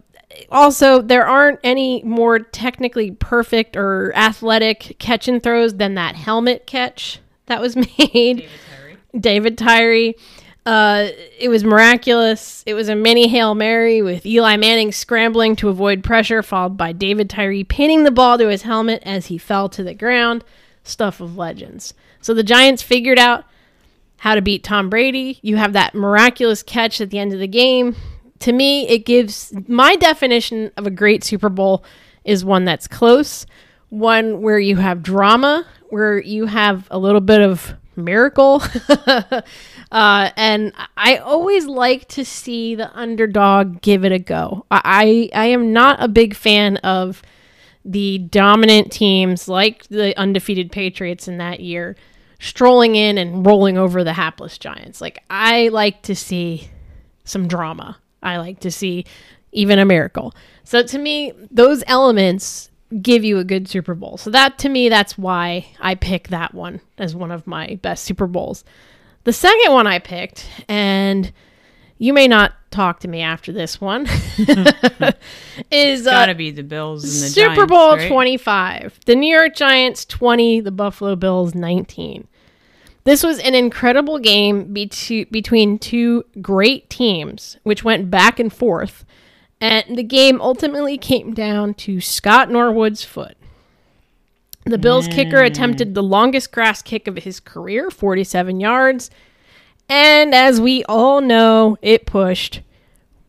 [0.50, 6.66] also there aren't any more technically perfect or athletic catch and throws than that helmet
[6.66, 8.50] catch that was made.
[9.18, 10.16] David Tyree.
[10.66, 12.64] Uh, it was miraculous.
[12.66, 16.94] It was a mini Hail Mary with Eli Manning scrambling to avoid pressure, followed by
[16.94, 20.44] David Tyree pinning the ball to his helmet as he fell to the ground.
[20.84, 21.94] Stuff of legends.
[22.22, 23.44] So the Giants figured out
[24.18, 25.40] how to beat Tom Brady.
[25.42, 27.96] You have that miraculous catch at the end of the game.
[28.40, 31.84] To me, it gives my definition of a great Super Bowl
[32.24, 33.46] is one that's close,
[33.90, 38.64] one where you have drama, where you have a little bit of miracle.
[39.92, 44.66] uh, and I always like to see the underdog give it a go.
[44.72, 47.22] I, I am not a big fan of
[47.86, 51.96] the dominant teams like the undefeated Patriots in that year
[52.40, 55.00] strolling in and rolling over the hapless Giants.
[55.00, 56.72] Like I like to see
[57.24, 58.00] some drama.
[58.24, 59.06] I like to see
[59.52, 60.34] even a miracle.
[60.64, 64.18] So to me, those elements give you a good Super Bowl.
[64.18, 68.04] So that to me, that's why I pick that one as one of my best
[68.04, 68.64] Super Bowls.
[69.24, 71.32] The second one I picked, and
[71.98, 74.08] you may not talk to me after this one,
[75.72, 78.10] is uh, Gotta be the Bills and the Super Giants, Bowl right?
[78.10, 79.00] 25.
[79.06, 82.28] The New York Giants 20, the Buffalo Bills 19.
[83.06, 89.06] This was an incredible game be- between two great teams, which went back and forth.
[89.64, 93.38] And the game ultimately came down to Scott Norwood's foot.
[94.66, 95.46] The Bills kicker mm.
[95.46, 99.10] attempted the longest grass kick of his career, 47 yards.
[99.88, 102.60] And as we all know, it pushed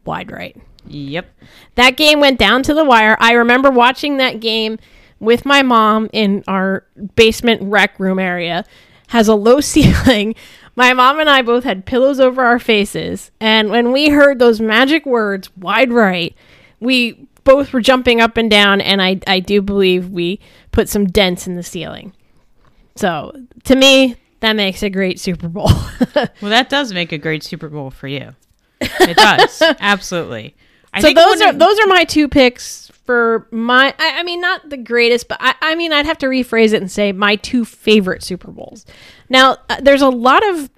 [0.05, 0.57] wide right.
[0.89, 1.33] Yep.
[1.77, 3.17] That game went down to the wire.
[3.21, 4.81] I remember watching that game
[5.21, 8.65] with my mom in our basement rec room area.
[9.07, 10.35] Has a low ceiling.
[10.77, 14.61] My mom and I both had pillows over our faces, and when we heard those
[14.61, 16.35] magic words "wide right,"
[16.81, 20.41] we both were jumping up and down, and I I do believe we
[20.73, 22.13] put some dents in the ceiling.
[22.97, 23.33] So
[23.65, 25.71] to me, that makes a great Super Bowl.
[26.41, 28.35] Well, that does make a great Super Bowl for you.
[28.81, 29.63] It does.
[29.81, 30.55] Absolutely.
[30.95, 34.71] I so those are those are my two picks for my I, I mean not
[34.71, 37.65] the greatest but I, I mean i'd have to rephrase it and say my two
[37.67, 38.87] favorite super bowls
[39.29, 40.71] now uh, there's a lot of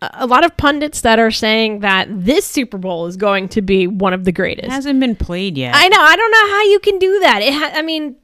[0.00, 3.86] a lot of pundits that are saying that this super bowl is going to be
[3.86, 5.74] one of the It greatest hasn't been played yet.
[5.76, 8.16] i know i don't know how you can do that it ha- i mean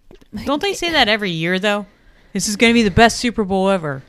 [0.44, 1.86] Don't they say that every year though?
[2.32, 4.02] This is going to be the best Super Bowl ever.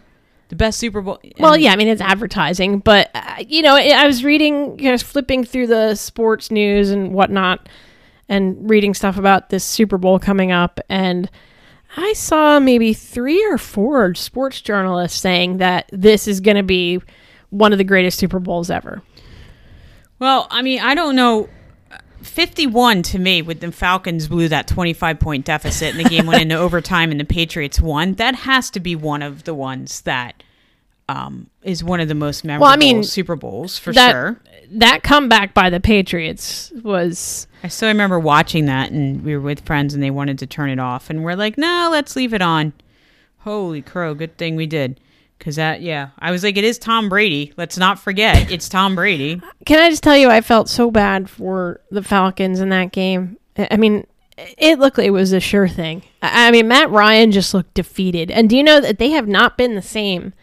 [0.49, 1.19] The best Super Bowl.
[1.39, 4.97] well yeah i mean it's advertising but uh, you know i was reading you know
[4.97, 7.69] flipping through the sports news and whatnot
[8.27, 11.29] and reading stuff about this super bowl coming up and
[11.97, 17.01] I saw maybe three or four sports journalists saying that this is going to be
[17.49, 19.01] one of the greatest Super Bowls ever.
[20.19, 21.49] Well, I mean, I don't know.
[22.21, 26.41] 51 to me with the Falcons blew that 25 point deficit and the game went
[26.41, 28.13] into overtime and the Patriots won.
[28.15, 30.43] That has to be one of the ones that
[31.07, 34.39] um, is one of the most memorable I mean, Super Bowls for that, sure.
[34.71, 39.61] That comeback by the Patriots was I still remember watching that and we were with
[39.61, 42.41] friends and they wanted to turn it off and we're like, "No, let's leave it
[42.41, 42.73] on."
[43.39, 44.99] Holy crow, good thing we did.
[45.39, 47.53] Cuz that yeah, I was like it is Tom Brady.
[47.57, 49.41] Let's not forget, it's Tom Brady.
[49.65, 53.37] Can I just tell you, I felt so bad for the Falcons in that game.
[53.57, 54.05] I mean,
[54.57, 56.03] it looked like it was a sure thing.
[56.21, 58.31] I I mean, Matt Ryan just looked defeated.
[58.31, 60.33] And do you know that they have not been the same?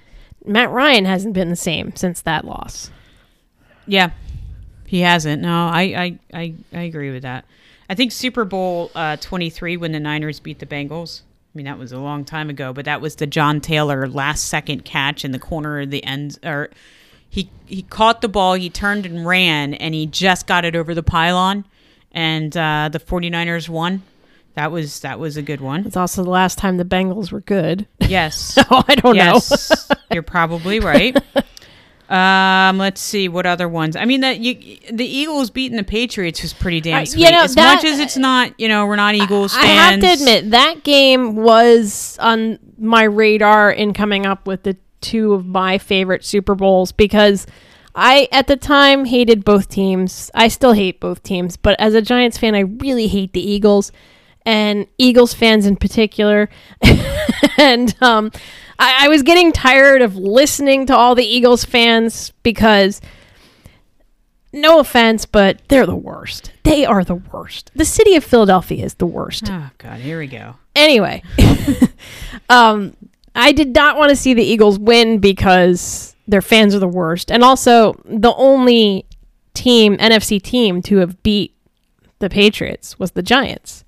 [0.45, 2.91] Matt Ryan hasn't been the same since that loss.
[3.87, 4.11] Yeah,
[4.87, 5.43] he hasn't.
[5.43, 7.45] No, I, I, I, I agree with that.
[7.89, 11.23] I think Super Bowl uh, 23 when the Niners beat the Bengals.
[11.57, 14.45] I mean, that was a long time ago, but that was the John Taylor last
[14.45, 16.39] second catch in the corner of the end.
[16.45, 16.69] Or
[17.31, 20.95] he he caught the ball, he turned and ran, and he just got it over
[20.95, 21.65] the pylon,
[22.13, 24.03] and uh, the 49ers won.
[24.53, 25.87] That was that was a good one.
[25.87, 27.87] It's also the last time the Bengals were good.
[28.01, 28.37] Yes.
[28.69, 29.41] So I don't know.
[29.41, 31.17] yes, you're probably right.
[32.09, 33.97] Um, let's see what other ones.
[33.97, 37.25] I mean, that you, the Eagles beating the Patriots was pretty damn Uh, sweet.
[37.25, 39.65] you know, as that- much as it's not, you know, we're not Eagles fans.
[39.65, 44.77] I have to admit, that game was on my radar in coming up with the
[45.01, 47.47] two of my favorite Super Bowls because
[47.95, 50.31] I, at the time, hated both teams.
[50.35, 53.91] I still hate both teams, but as a Giants fan, I really hate the Eagles
[54.45, 56.49] and Eagles fans in particular.
[57.59, 58.31] and um,
[58.79, 63.01] I, I was getting tired of listening to all the Eagles fans because,
[64.53, 66.53] no offense, but they're the worst.
[66.63, 67.71] They are the worst.
[67.75, 69.51] The city of Philadelphia is the worst.
[69.51, 70.57] Oh God, here we go.
[70.75, 71.23] Anyway,
[72.49, 72.97] um,
[73.35, 77.31] I did not want to see the Eagles win because their fans are the worst,
[77.31, 79.07] and also the only
[79.55, 81.55] team NFC team to have beat
[82.19, 83.85] the Patriots was the Giants.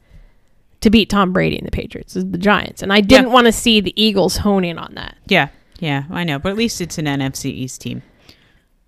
[0.83, 3.33] To beat Tom Brady and the Patriots is the Giants, and I didn't Yeah.
[3.33, 5.17] want to see the Eagles hone in on that.
[5.27, 5.49] Yeah,
[5.81, 8.03] yeah, I know, but at least it's an NFC East team.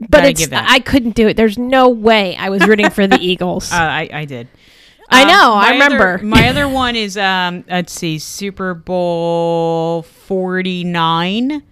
[0.09, 0.49] But it's.
[0.53, 1.37] I couldn't do it.
[1.37, 3.71] There's no way I was rooting for the Eagles.
[3.73, 4.49] Uh, I, I did.
[5.11, 6.25] I Um, know, I my other- remember.
[6.25, 11.63] my other one is um, let's see, Super Bowl forty nine.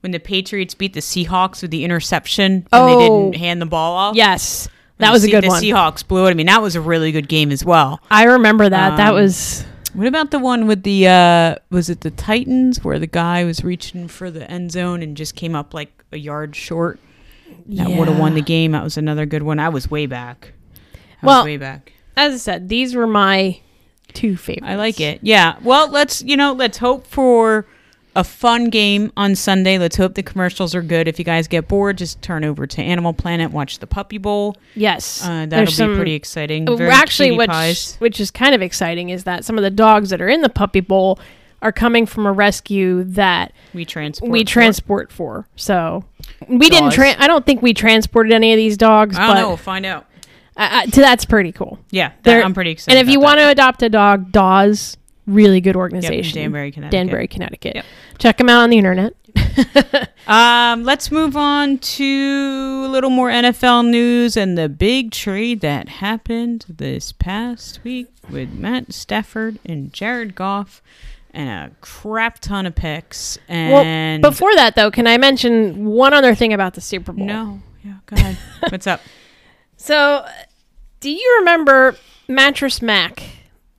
[0.00, 2.86] When the Patriots beat the Seahawks with the interception and Oh.
[2.86, 4.14] they didn't hand the ball off.
[4.14, 5.60] yes, that was a good the one.
[5.60, 6.30] The Seahawks blew it.
[6.30, 8.00] I mean, that was a really good game as well.
[8.10, 8.96] I remember that.
[8.96, 12.98] that Um, was What about the one with the uh was it the Titans where
[12.98, 16.54] the guy was reaching for the end zone and just came up like a yard
[16.56, 16.98] short?
[17.68, 18.72] That would have won the game.
[18.72, 19.58] That was another good one.
[19.58, 20.52] I was way back.
[21.22, 21.92] I Well, was way back.
[22.16, 23.60] as I said, these were my
[24.12, 24.66] two favorites.
[24.66, 25.20] I like it.
[25.22, 25.56] Yeah.
[25.62, 27.66] Well, let's you know, let's hope for
[28.16, 29.78] a fun game on Sunday.
[29.78, 31.06] Let's hope the commercials are good.
[31.06, 34.56] If you guys get bored, just turn over to Animal Planet, watch the Puppy Bowl.
[34.74, 36.68] Yes, Uh, that'll There's be some- pretty exciting.
[36.68, 37.96] uh, Very Actually, which pies.
[38.00, 40.48] which is kind of exciting is that some of the dogs that are in the
[40.48, 41.20] puppy bowl
[41.62, 44.30] are coming from a rescue that we transport.
[44.30, 44.50] we for.
[44.50, 45.46] transport for.
[45.56, 46.04] So
[46.48, 46.90] we didn't.
[46.92, 49.48] Tra- I don't think we transported any of these dogs, I but don't know.
[49.48, 50.06] We'll find out.
[50.56, 51.78] uh, uh, that's pretty cool.
[51.90, 52.98] Yeah, that, I'm pretty excited.
[52.98, 56.34] And if you want to adopt a dog, Dawes, really good Yep, organization.
[56.40, 56.92] Danbury, Connecticut.
[56.92, 57.74] Danbury, Connecticut.
[57.76, 57.84] Yep.
[58.18, 59.14] Check them out on the internet.
[60.26, 65.88] Um, let's move on to a little more NFL news and the big trade that
[65.88, 70.82] happened this past week with Matt Stafford and Jared Goff
[71.32, 73.38] and a crap ton of picks.
[73.46, 77.24] And well, before that though, can I mention one other thing about the Super Bowl?
[77.24, 78.36] no, yeah, go ahead.
[78.72, 79.00] What's up?
[79.76, 80.26] So,
[80.98, 81.94] do you remember
[82.26, 83.22] Mattress Mac?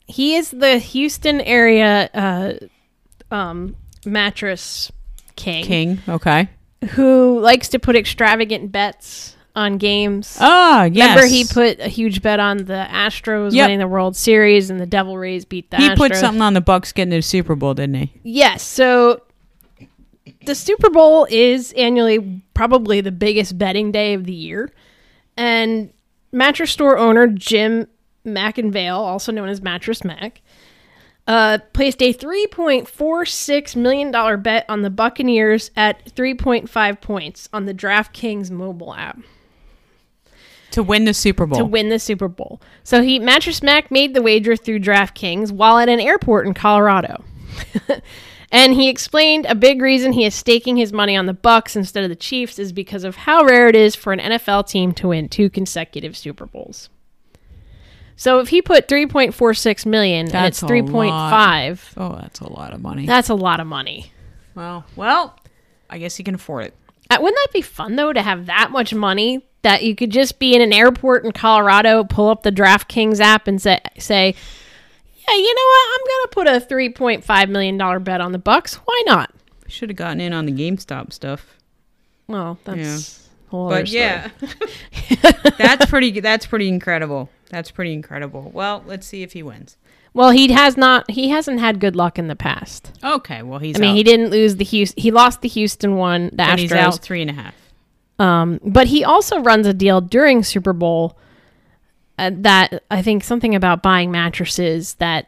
[0.07, 4.91] He is the Houston area uh, um, mattress
[5.35, 5.99] king, King.
[6.07, 6.49] Okay.
[6.91, 10.37] who likes to put extravagant bets on games.
[10.39, 11.09] Oh, yes.
[11.09, 13.65] Remember, he put a huge bet on the Astros Yep.
[13.65, 15.97] winning the World Series, and the Devil Rays beat the he Astros.
[15.97, 18.13] put something on the Bucks getting to the Super Bowl, didn't he?
[18.23, 18.61] Yes.
[18.63, 19.23] So
[20.45, 24.71] the Super Bowl is annually probably the biggest betting day of the year.
[25.35, 25.91] And
[26.31, 27.87] mattress store owner Jim
[28.27, 30.41] McIngvale, also known as Mattress Mac,
[31.27, 38.49] uh, placed a $3.46 million bet on the Buccaneers at 3.5 points on the DraftKings
[38.49, 39.19] mobile app
[40.71, 41.59] To win the Super Bowl.
[41.59, 42.61] to win the Super Bowl.
[42.83, 47.25] So he Mattress Mac made the wager through DraftKings while at an airport in Colorado.
[48.51, 52.03] and he explained a big reason he is staking his money on the Bucks instead
[52.03, 55.09] of the Chiefs is because of how rare it is for an NFL team to
[55.09, 56.89] win two consecutive Super Bowls.
[58.19, 62.81] So if he put 3.46 million and That's it's 3.5, Oh, that's a lot of
[62.81, 63.05] money.
[63.05, 64.11] that's a lot of money.
[64.55, 65.39] well, well,
[65.89, 66.73] I guess he can afford it.
[67.09, 70.39] Uh, wouldn't that be fun though to have that much money that you could just
[70.39, 74.35] be in an airport in Colorado, pull up the DraftKings app and say say,
[75.27, 75.87] "Yeah, you know what?
[75.93, 78.75] I'm going to put a 3.5 million dollar bet on the Bucks.
[78.75, 79.31] Why not?"
[79.67, 81.55] Should have gotten in on the GameStop stuff.
[82.27, 83.49] Well, that's Yeah.
[83.51, 84.29] whole other But yeah,
[85.57, 86.19] that's pretty.
[86.19, 87.29] That's pretty incredible.
[87.49, 88.51] That's pretty incredible.
[88.53, 89.77] Well, let's see if he wins.
[90.13, 91.09] Well, he has not.
[91.11, 92.91] He hasn't had good luck in the past.
[93.03, 93.43] Okay.
[93.43, 93.77] Well, he's.
[93.77, 93.95] I mean, out.
[93.95, 95.01] he didn't lose the Houston.
[95.01, 97.53] He lost the Houston one, the and he's out three and a half.
[98.19, 101.17] Um, but he also runs a deal during Super Bowl
[102.17, 105.27] uh, that I think something about buying mattresses that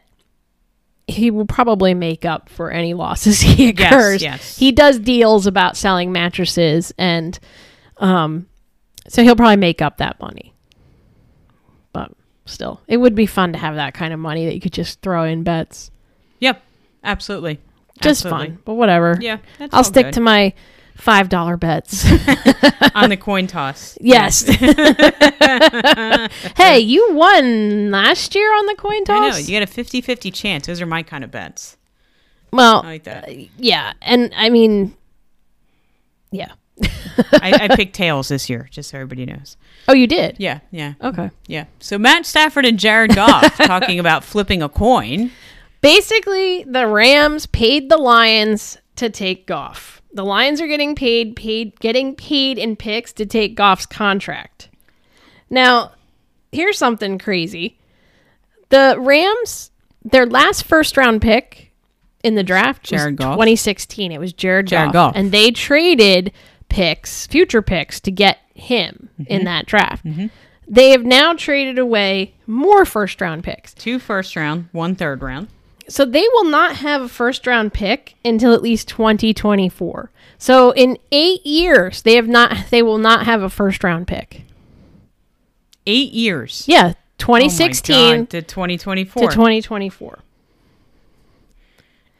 [1.06, 4.22] he will probably make up for any losses he incurs.
[4.22, 4.56] yes.
[4.56, 7.38] He does deals about selling mattresses, and
[7.98, 8.48] um,
[9.08, 10.49] so he'll probably make up that money.
[12.50, 15.00] Still, it would be fun to have that kind of money that you could just
[15.02, 15.90] throw in bets.
[16.40, 16.60] Yep.
[17.04, 17.60] Absolutely.
[18.00, 18.48] Just Absolutely.
[18.48, 19.16] fun, but whatever.
[19.20, 19.38] Yeah.
[19.72, 20.14] I'll stick good.
[20.14, 20.52] to my
[20.96, 22.04] five dollar bets.
[22.94, 23.96] on the coin toss.
[24.00, 24.42] yes.
[26.56, 29.36] hey, you won last year on the coin toss.
[29.36, 29.46] I know.
[29.46, 30.66] You got a 50-50 chance.
[30.66, 31.76] Those are my kind of bets.
[32.52, 33.28] well, I like that.
[33.28, 34.96] Uh, yeah, and I mean,
[36.30, 36.52] yeah.
[36.82, 39.56] I, I picked tails this year, just so everybody knows.
[39.88, 40.36] Oh, you did.
[40.38, 40.60] Yeah.
[40.70, 40.94] Yeah.
[41.02, 41.30] Okay.
[41.46, 41.66] Yeah.
[41.78, 45.30] So Matt Stafford and Jared Goff talking about flipping a coin.
[45.80, 50.02] Basically, the Rams paid the Lions to take Goff.
[50.12, 54.68] The Lions are getting paid, paid, getting paid in picks to take Goff's contract.
[55.48, 55.92] Now,
[56.52, 57.78] here's something crazy.
[58.70, 59.70] The Rams,
[60.04, 61.72] their last first round pick
[62.22, 63.36] in the draft Jared Goff?
[63.36, 64.12] 2016.
[64.12, 65.14] It was Jared, Jared Goff.
[65.14, 65.16] Goff.
[65.16, 66.32] And they traded
[66.70, 69.32] picks, future picks, to get him Mm-hmm.
[69.32, 70.04] in that draft.
[70.68, 73.74] They have now traded away more first round picks.
[73.74, 75.48] Two first round, one third round.
[75.88, 80.10] So they will not have a first round pick until at least 2024.
[80.38, 84.42] So in 8 years they have not they will not have a first round pick.
[85.86, 86.64] Eight years.
[86.68, 86.92] Yeah,
[87.22, 89.22] Oh my 2016 God, to 2024.
[89.28, 90.18] to 2024.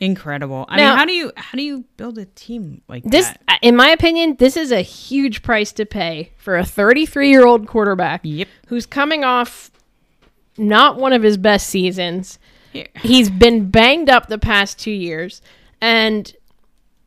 [0.00, 0.64] Incredible.
[0.68, 3.40] I Now- mean, how do you how do you build a team like This that?
[3.48, 8.20] uh, in my opinion, this is a huge price to pay for a 33-year-old quarterback
[8.24, 8.48] Yep.
[8.68, 9.70] who's coming off
[10.56, 12.38] not one of his best seasons.
[12.72, 12.88] Here.
[13.02, 15.42] He's been banged up the past 2 years
[15.80, 16.32] and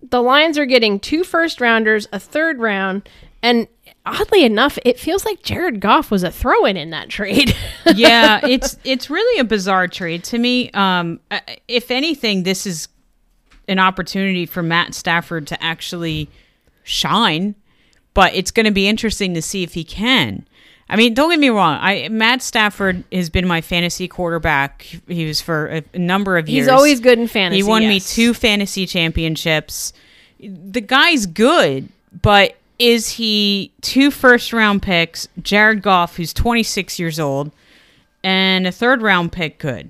[0.07, 3.07] the Lions are getting two first rounders, a third round,
[3.41, 3.67] and
[4.05, 7.55] oddly enough, it feels like Jared Goff was a throw in in that trade.
[7.95, 10.69] yeah, it's it's really a bizarre trade to me.
[10.71, 11.19] Um,
[11.67, 12.87] if anything, this is
[13.67, 16.29] an opportunity for Matt Stafford to actually
[16.83, 17.55] shine,
[18.13, 20.45] but it's going to be interesting to see if he can.
[20.89, 21.77] I mean, don't get me wrong.
[21.79, 24.83] I Matt Stafford has been my fantasy quarterback.
[25.07, 26.65] He was for a, a number of years.
[26.65, 27.61] He's always good in fantasy.
[27.61, 29.93] He won me two fantasy championships.
[30.39, 31.87] The guy's good,
[32.21, 37.51] but is he two first round picks, Jared Goff, who's 26 years old,
[38.23, 39.89] and a third round pick good?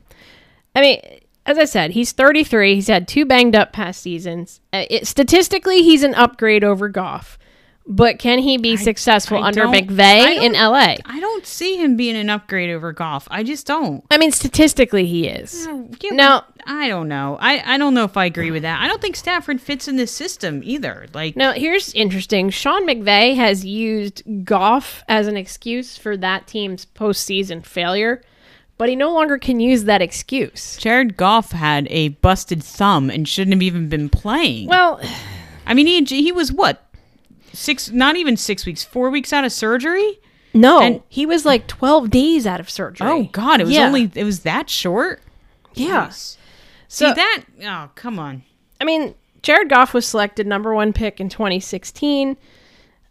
[0.76, 1.02] I mean,
[1.46, 2.76] as I said, he's 33.
[2.76, 4.62] He's had two banged up past seasons.
[4.72, 7.38] Uh, it, statistically, he's an upgrade over Goff.
[7.86, 10.96] But can he be successful I under don't- I McVay don't- in LA?
[11.06, 13.28] I don't see him being an upgrade over Goff.
[13.30, 14.04] I just don't.
[14.10, 15.68] I mean, statistically, he is.
[16.00, 17.38] Give- Now- I don't know.
[17.42, 18.82] I, I don't know if I agree with that.
[18.82, 21.08] I don't think Stafford fits in this system either.
[21.14, 22.50] Like, Now, here's interesting.
[22.52, 28.22] Sean McVay has used Goff as an excuse for that team's postseason failure,
[28.78, 30.78] but he no longer can use that excuse.
[30.78, 34.70] Jared Goff had a busted thumb and shouldn't have even been playing.
[34.70, 35.02] Well,
[35.68, 36.82] I mean, he he was what
[37.54, 37.90] six?
[37.92, 38.84] Not even six weeks.
[38.84, 40.20] Four weeks out of surgery.
[40.54, 43.08] no, And- he was like 12 days out of surgery.
[43.08, 43.88] Oh God, it was Yeah.
[43.88, 45.22] only it was that short.
[45.74, 46.08] Yeah.
[46.08, 46.38] Jeez.
[46.88, 47.44] So- See that?
[47.64, 48.44] Oh come on.
[48.80, 52.38] I mean, Jared Goff was selected number one pick in 2016.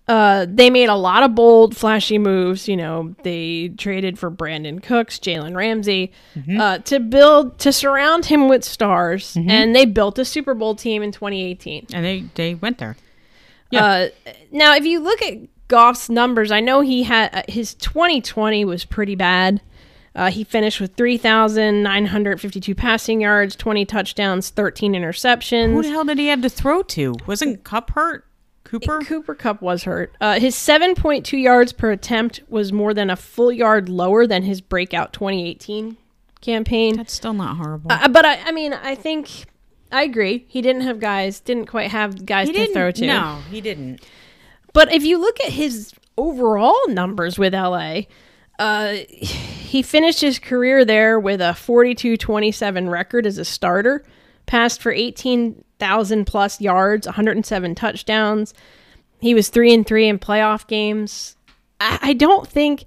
[0.08, 2.68] Uh, they made a lot of bold, flashy moves.
[2.68, 6.12] You know, they traded for Brandin Cooks, Jalen Ramsey,
[6.58, 11.02] uh, to build to surround him with stars, and they built a Super Bowl team
[11.02, 11.86] in 2018.
[11.92, 12.96] And they they went there.
[13.72, 13.84] Yeah.
[14.26, 18.64] Uh, now, if you look at Goff's numbers, I know he had uh, his 2020
[18.64, 19.60] was pretty bad.
[20.14, 25.72] Uh, he finished with 3,952 passing yards, 20 touchdowns, 13 interceptions.
[25.72, 27.14] Who the hell did he have to throw to?
[27.26, 28.26] Wasn't Kupp hurt?
[28.64, 29.00] Cooper?
[29.00, 30.14] Cooper Kupp was hurt.
[30.20, 34.60] Uh, his 7.2 yards per attempt was more than a full yard lower than his
[34.60, 35.96] breakout 2018
[36.42, 36.96] campaign.
[36.96, 37.92] That's still not horrible.
[37.92, 39.46] Uh, but I, I mean, I think
[39.92, 40.46] I agree.
[40.48, 43.06] He didn't have guys, didn't quite have guys he to throw to.
[43.06, 44.00] No, he didn't.
[44.72, 48.02] But if you look at his overall numbers with LA,
[48.58, 54.04] uh, he finished his career there with a 42-27 record as a starter,
[54.46, 58.54] passed for 18,000 plus yards, 107 touchdowns.
[59.20, 61.36] He was 3 and 3 in playoff games.
[61.80, 62.84] I, I don't think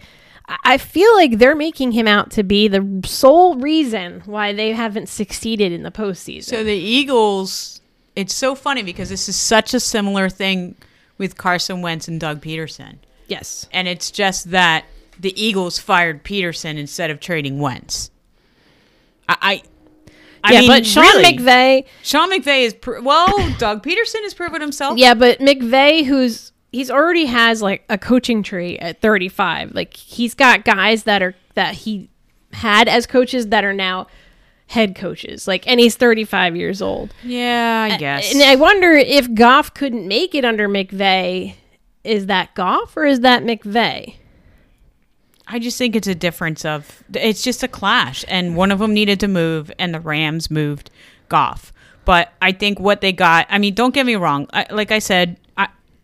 [0.48, 5.10] I- feel like they're making him out to be the sole reason why they haven't
[5.10, 6.44] succeeded in the postseason.
[6.44, 7.82] So the Eagles,
[8.16, 10.76] it's so funny because this is such a similar thing
[11.18, 12.98] with Carson Wentz and Doug Pederson.
[13.28, 13.68] yes.
[13.72, 14.86] And it's just that
[15.20, 18.12] the Eagles fired Pederson instead of trading Wentz.
[19.30, 19.62] I, I,
[20.44, 23.28] I yeah, mean, but Sean really, McVay Sean McVay is pr- well.
[23.58, 24.98] Doug Pederson has proven himself.
[25.00, 29.74] Yeah, but McVay, who's he's already has like a coaching tree at 35.
[29.74, 32.10] Like he's got guys that are that he
[32.52, 34.08] had as coaches that are now
[34.68, 35.48] head coaches.
[35.48, 37.14] Like, and he's 35 years old.
[37.24, 38.34] Yeah, I guess.
[38.34, 41.56] And I wonder if Goff couldn't make it under McVay.
[42.04, 44.16] Is that Goff or is that McVay?
[45.48, 48.94] I just think it's a difference of it's just a clash, and one of them
[48.94, 50.90] needed to move, and the Rams moved
[51.30, 51.72] Goff.
[52.04, 53.46] But I think what they got.
[53.50, 54.48] I mean, don't get me wrong.
[54.54, 55.40] I, like I said,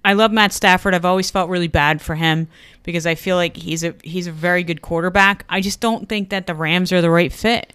[0.04, 0.94] I love Matt Stafford.
[0.96, 2.48] I've always felt really bad for him
[2.84, 5.46] because I feel like he's a he's a very good quarterback.
[5.50, 7.72] I just don't think that the Rams are the right fit.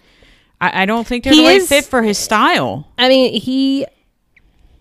[0.59, 2.87] I, I don't think they're He the right is- fit for his style.
[2.97, 3.85] I mean, he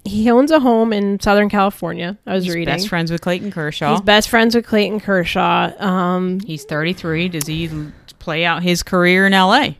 [0.04, 2.16] he owns a home in Southern California.
[2.26, 2.72] I was He's reading.
[2.74, 3.92] best friends with Clayton Kershaw.
[3.92, 5.72] He's best friends with Clayton Kershaw.
[5.82, 7.28] Um, He's 33.
[7.28, 7.68] Does he
[8.20, 9.70] play out his career in LA?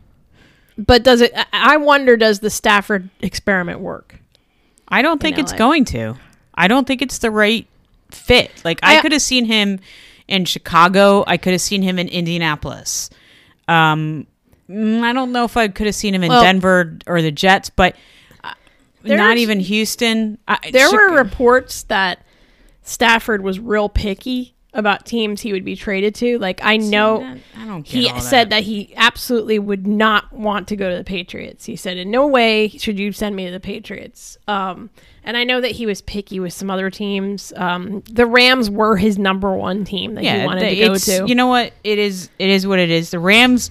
[0.78, 1.32] but does it?
[1.34, 4.16] I- I wonder, does the Stafford experiment work?
[4.88, 6.16] I don't think it's going to.
[6.56, 7.66] I don't think it's the right
[8.10, 8.50] fit.
[8.64, 9.80] Like I, I- could have seen him
[10.28, 11.24] in Chicago.
[11.26, 13.10] I could have seen him in Indianapolis.
[13.68, 14.26] Um,
[14.68, 17.30] mm, I don't know if I could have seen him in Well- Denver or the
[17.32, 17.94] Jets, but
[18.42, 18.52] uh,
[19.04, 20.38] not even Houston.
[20.48, 22.24] I, There Chi- were reports that
[22.82, 26.38] Stafford was real picky about teams he would be traded to.
[26.38, 27.86] Like I know that- I don't.
[27.86, 31.64] He all said that he absolutely would not want to go to the Patriots.
[31.64, 34.90] He said, "In no way should you send me to the Patriots." Um,
[35.24, 37.52] and I know that he was picky with some other teams.
[37.56, 41.28] Um, the Rams were his number one team that he wanted the- to go to.
[41.28, 41.72] You know what?
[41.82, 42.28] It is.
[42.38, 43.10] It is what it is.
[43.10, 43.70] The Rams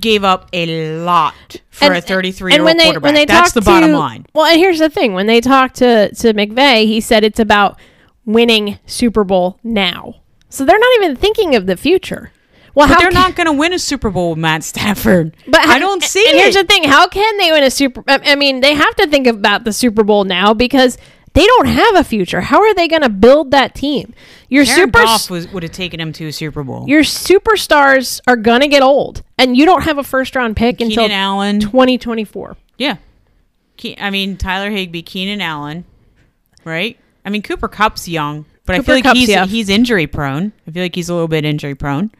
[0.00, 1.34] gave up a lot
[1.70, 3.02] for And- a 33 year old they quarterback.
[3.04, 4.26] when they That's the bottom to- line.
[4.34, 7.78] Well, and here's the thing: when they talked to to McVay, he said it's about
[8.26, 10.16] winning Super Bowl now.
[10.52, 12.30] So they're not even thinking of the future.
[12.74, 15.34] Well, how they're can- not going to win a Super Bowl with Matt Stafford.
[15.46, 16.40] But I don't see and it.
[16.42, 18.02] here's the thing: how can they win a Super?
[18.06, 20.98] I mean, they have to think about the Super Bowl now because
[21.34, 22.40] they don't have a future.
[22.42, 24.14] How are they going to build that team?
[24.48, 26.84] Your Jared super Goff was, would have taken him to a Super Bowl.
[26.86, 30.80] your superstars are going to get old, and you don't have a first round pick
[30.80, 31.60] until Allen.
[31.60, 32.56] 2024.
[32.78, 32.96] yeah.
[33.80, 35.84] Ke- I mean, Tyler Higbee, Keenan Allen,
[36.64, 36.98] right?
[37.24, 39.46] I mean, Cooper Kupp's young, but I feel like Kupp's, he's yeah.
[39.46, 40.52] he's injury prone.
[40.66, 42.10] I feel like he's a little bit injury prone.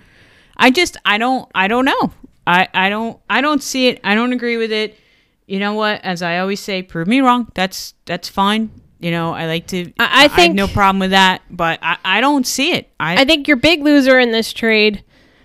[0.57, 2.13] I just I don't I don't know.
[2.47, 4.01] I I don't I don't see it.
[4.05, 4.99] I don't agree with it.
[5.47, 6.01] You know what?
[6.05, 7.51] As I always say, prove me wrong.
[7.55, 8.71] That's that's fine.
[9.01, 9.93] You know, I like to.
[9.99, 12.89] I- I have think- no problem with that, but I, I don't see it.
[13.01, 15.03] I, I think your big loser in this trade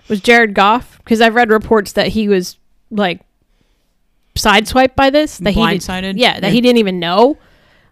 [0.10, 2.58] was Jared Goff because I've read reports that he was
[2.92, 3.22] like
[4.36, 6.14] sideswiped by this, that he did- Blindsided?
[6.18, 6.54] yeah, that Yeah.
[6.54, 7.38] he didn't even know.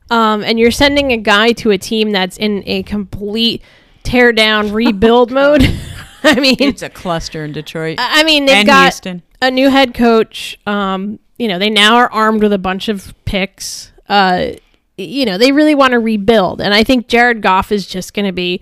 [0.09, 3.61] Um, and you're sending a guy to a team that's in a complete
[4.03, 5.63] tear down rebuild mode.
[6.23, 9.21] I mean, it's a cluster in Detroit I I mean, they've and got Houston.
[9.41, 10.59] a new head coach.
[10.65, 13.91] Um, you know, they now are armed with a bunch of picks.
[14.09, 14.53] Uh,
[14.97, 18.25] you know, they really want to rebuild, and I think Jared Goff is just going
[18.25, 18.61] to be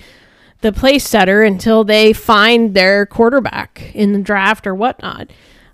[0.62, 5.30] the place setter until they find their quarterback in the draft or whatnot.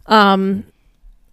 [0.08, 0.66] Um,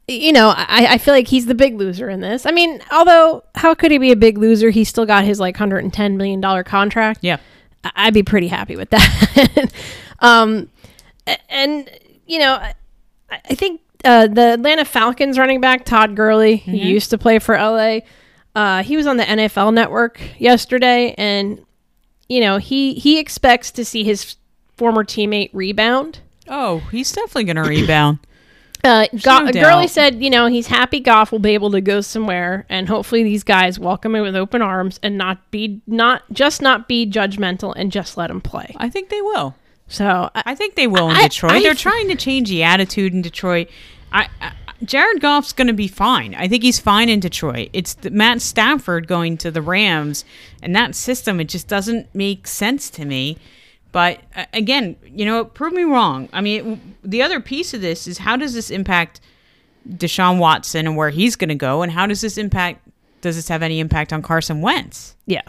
[0.09, 2.47] you know, I, I feel like he's the big loser in this.
[2.47, 4.71] I mean, although how could he be a big loser?
[4.71, 7.21] He still got his like hundred and ten million dollar contract.
[7.23, 7.39] Yeah.
[7.85, 9.73] I- I'd be pretty happy with that.
[10.21, 10.71] um,
[11.49, 11.91] and
[12.27, 12.75] you know, I,
[13.31, 17.57] I think uh, the Atlanta Falcons running back Todd Gurley, he used to play for
[17.57, 18.01] LA.
[18.55, 21.65] Uh, he was on the NFL Network yesterday, and
[22.29, 24.37] you know he he expects to see his
[24.77, 26.21] former teammate rebound.
[26.49, 28.19] Oh, he's definitely going to rebound.
[28.87, 32.01] Uh, Go- no Gurley said, you know, he's happy Goff will be able to go
[32.01, 36.63] somewhere, and hopefully these guys welcome him with open arms and not be not just
[36.63, 38.75] not be judgmental and just let him play.
[38.79, 39.55] I think they will.
[39.89, 41.53] So I, I think they will in I- Detroit.
[41.53, 43.69] I- They're trying to change the attitude in Detroit.
[44.13, 44.53] I, I
[44.85, 46.35] Jared Goff's going to be fine.
[46.35, 47.71] I think he's fine in Detroit.
[47.73, 50.25] It's the, Matt Stafford going to the Rams
[50.63, 51.41] and that system.
[51.41, 53.39] It just doesn't make sense to me.
[53.93, 56.29] But uh, again, you know, prove me wrong.
[56.33, 59.21] I mean, the other piece of this is how does this impact
[59.89, 62.87] Deshaun Watson and where he's going to go, and how does this impact?
[63.23, 65.17] Does this have any impact on Carson Wentz?
[65.27, 65.43] yeah.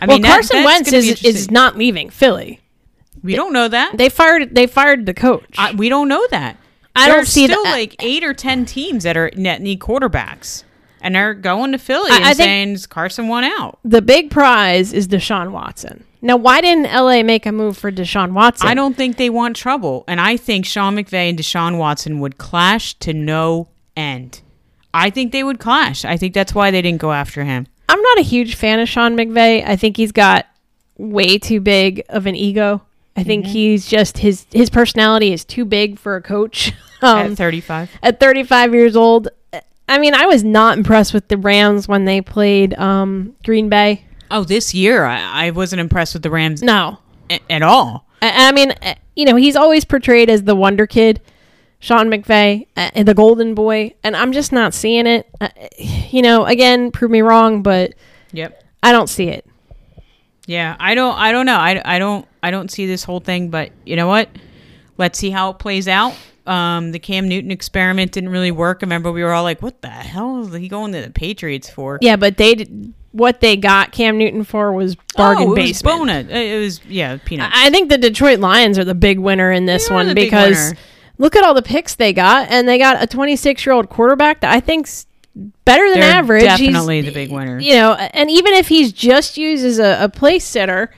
[0.00, 2.60] I well, mean, Carson Wentz is is not leaving Philly.
[3.22, 3.96] We don't know that.
[3.98, 5.56] They fired they fired the coach.
[5.58, 6.56] I, we don't know that.
[6.94, 9.80] I don't There's see still that- like eight or ten teams that are net need
[9.80, 10.62] quarterbacks,
[11.00, 13.78] and they're going to Philly I- and I saying "Is Carson won out.
[13.84, 16.04] the big prize is Deshaun Watson.
[16.20, 18.66] Now, why didn't LA make a move for Deshaun Watson?
[18.68, 22.38] I don't think they want trouble, and I think Sean McVay and Deshaun Watson would
[22.38, 24.40] clash to no end.
[24.92, 26.04] I think they would clash.
[26.04, 27.66] I think that's why they didn't go after him.
[27.88, 29.64] I'm not a huge fan of Sean McVay.
[29.66, 30.46] I think he's got
[30.96, 32.82] way too big of an ego.
[33.16, 33.52] I think Mm-hmm.
[33.52, 36.72] he's just his his personality is too big for a coach.
[37.00, 37.90] Um, at 35.
[38.02, 39.28] at 35 years old,
[39.88, 44.04] I mean, I was not impressed with the Rams when they played um, Green Bay.
[44.30, 46.98] Oh, this year I, I wasn't impressed with the Rams No,
[47.30, 48.06] a- at all.
[48.20, 51.20] I, I mean, uh, you know, he's always portrayed as the wonder kid,
[51.80, 55.26] Sean McVay, uh, the golden boy, and I'm just not seeing it.
[55.40, 57.94] Uh, you know, again, prove me wrong, but
[58.32, 58.62] Yep.
[58.82, 59.46] I don't see it.
[60.46, 61.16] Yeah, I don't.
[61.18, 61.56] I don't know.
[61.56, 62.26] I, I don't.
[62.42, 63.50] I don't see this whole thing.
[63.50, 64.30] But you know what?
[64.96, 66.14] Let's see how it plays out.
[66.48, 68.78] Um, the Cam Newton experiment didn't really work.
[68.80, 71.68] I remember, we were all like, "What the hell is he going to the Patriots
[71.68, 75.56] for?" Yeah, but they did, what they got Cam Newton for was bargain oh, it
[75.56, 76.00] basement.
[76.00, 76.26] was bonus.
[76.30, 77.54] It was yeah, peanuts.
[77.56, 80.74] I think the Detroit Lions are the big winner in this They one because
[81.18, 84.40] look at all the picks they got, and they got a 26 year old quarterback
[84.40, 85.06] that I think's
[85.64, 86.42] better than They're average.
[86.42, 87.58] He's- definitely the big winner.
[87.58, 90.90] You know, and even if he's just used as a, a place sitter,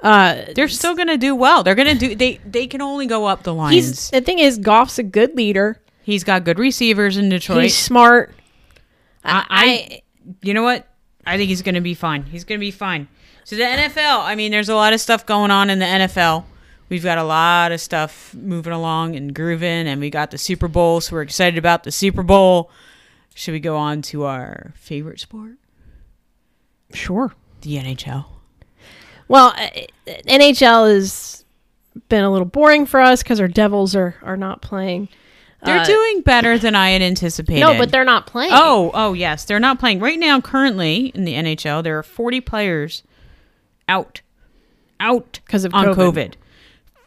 [0.00, 1.62] uh, They're still gonna do well.
[1.62, 2.14] They're gonna do.
[2.14, 4.10] They they can only go up the he's lines.
[4.10, 5.80] the thing is, Goff's a good leader.
[6.02, 7.62] he's got good receivers in Detroit.
[7.62, 8.34] He's smart.
[9.24, 10.02] I, I,
[10.42, 10.86] you know what?
[11.26, 12.24] I think he's going to be fine.
[12.24, 13.08] He's going to be fine.
[13.44, 16.44] So the NFL, I mean, there's a lot of stuff going on in the NFL.
[16.88, 20.68] We've got a lot of stuff moving along and grooving, and we got the Super
[20.68, 22.70] Bowl, so we're excited about the Super Bowl.
[23.34, 25.56] Should we go on to our favorite sport,
[26.92, 27.32] sure.
[27.62, 28.26] the NHL?
[29.28, 29.68] Well, uh,
[30.06, 31.44] NHL has
[32.08, 35.08] been a little boring for us because our Devils are are not playing.
[35.64, 37.60] They're Uh, doing better than I had anticipated.
[37.60, 38.50] No, but they're not playing.
[38.52, 40.40] Oh, oh yes, they're not playing right now.
[40.40, 43.02] Currently in the NHL, there are 40 players
[43.88, 44.20] out,
[45.00, 45.94] out because of on COVID.
[45.96, 46.34] COVID.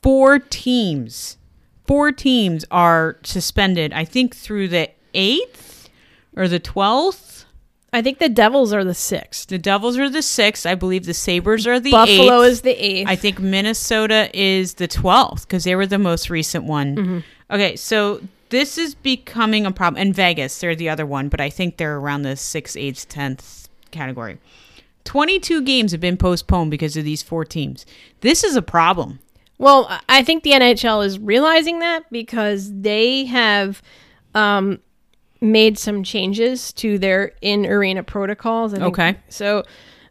[0.02, 1.38] Four teams,
[1.86, 3.94] four teams are suspended.
[3.94, 5.90] I think through the eighth
[6.36, 7.27] or the twelfth.
[7.98, 9.48] I think the Devils are the sixth.
[9.50, 10.66] The Devils are the sixth.
[10.66, 12.52] I believe the Sabres are the Buffalo eighth.
[12.52, 13.08] is the eighth.
[13.10, 16.96] I think Minnesota is the 12th because they were the most recent one.
[16.96, 17.20] Mm-hmm.
[17.52, 20.02] Okay, so this is becoming a problem.
[20.02, 23.68] And Vegas, they're the other one, but I think they're around the 6th, 8th, 10th
[23.92, 24.38] category.
[25.06, 27.86] 22 games have been postponed because of these four teams.
[28.22, 29.20] This is a problem.
[29.58, 33.82] Well, I- I think the NHL is realizing that because they have
[34.36, 34.80] um,
[35.42, 38.74] made some changes to their in arena protocols.
[38.74, 39.18] Okay.
[39.30, 39.64] So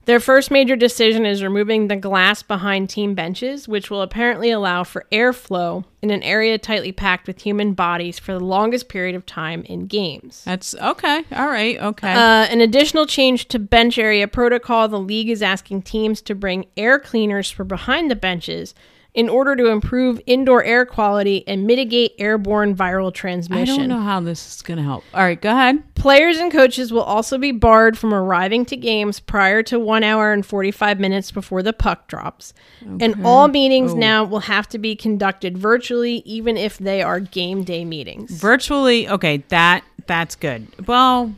[0.07, 4.85] their first major decision is removing the glass behind team benches, which will apparently allow
[4.85, 9.27] for airflow in an area tightly packed with human bodies for the longest period of
[9.27, 10.45] time in games.
[10.45, 11.25] That's okay.
[11.33, 11.77] All right.
[11.81, 12.13] Okay.
[12.13, 16.67] Uh, an additional change to bench area protocol the league is asking teams to bring
[16.77, 18.77] air cleaners for behind the benches
[19.17, 23.75] in order to improve indoor air quality and mitigate airborne viral transmission.
[23.75, 25.05] I don't know how this is going to help.
[25.15, 25.41] All right.
[25.41, 25.83] Go ahead.
[25.95, 30.35] Players and coaches will also be barred from arriving to games prior to one hour
[30.35, 32.53] and 45 minutes before the puck drops.
[33.01, 33.97] And all meetings Oh.
[33.97, 38.31] now will have to be conducted virtually, even if they are game day meetings.
[38.33, 39.09] Virtually.
[39.09, 39.43] Okay.
[39.49, 40.69] That That's good.
[40.87, 41.33] Well,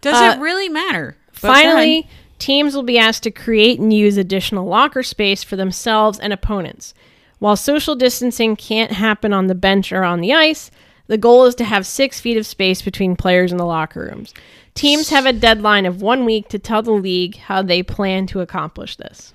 [0.00, 1.16] does Uh, it really matter?
[1.42, 1.48] But.
[1.52, 2.08] Finally,
[2.38, 6.94] teams will be asked to create and use additional locker space for themselves and opponents.
[7.38, 10.70] While social distancing can't happen on the bench or on the ice,
[11.06, 14.34] the goal is to have six feet of space between players in the locker rooms.
[14.74, 18.40] Teams have a deadline of one week to tell the league how they plan to
[18.40, 19.32] accomplish this.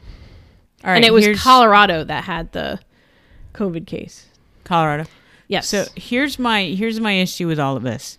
[0.84, 0.98] All right.
[0.98, 2.80] and it was Colorado that had the
[3.54, 4.28] COVID case.
[4.64, 5.06] Colorado.
[5.48, 5.68] Yes.
[5.68, 8.18] So here's my here's my issue with all of this.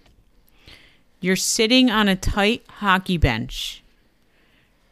[1.20, 3.82] You're sitting on a tight hockey bench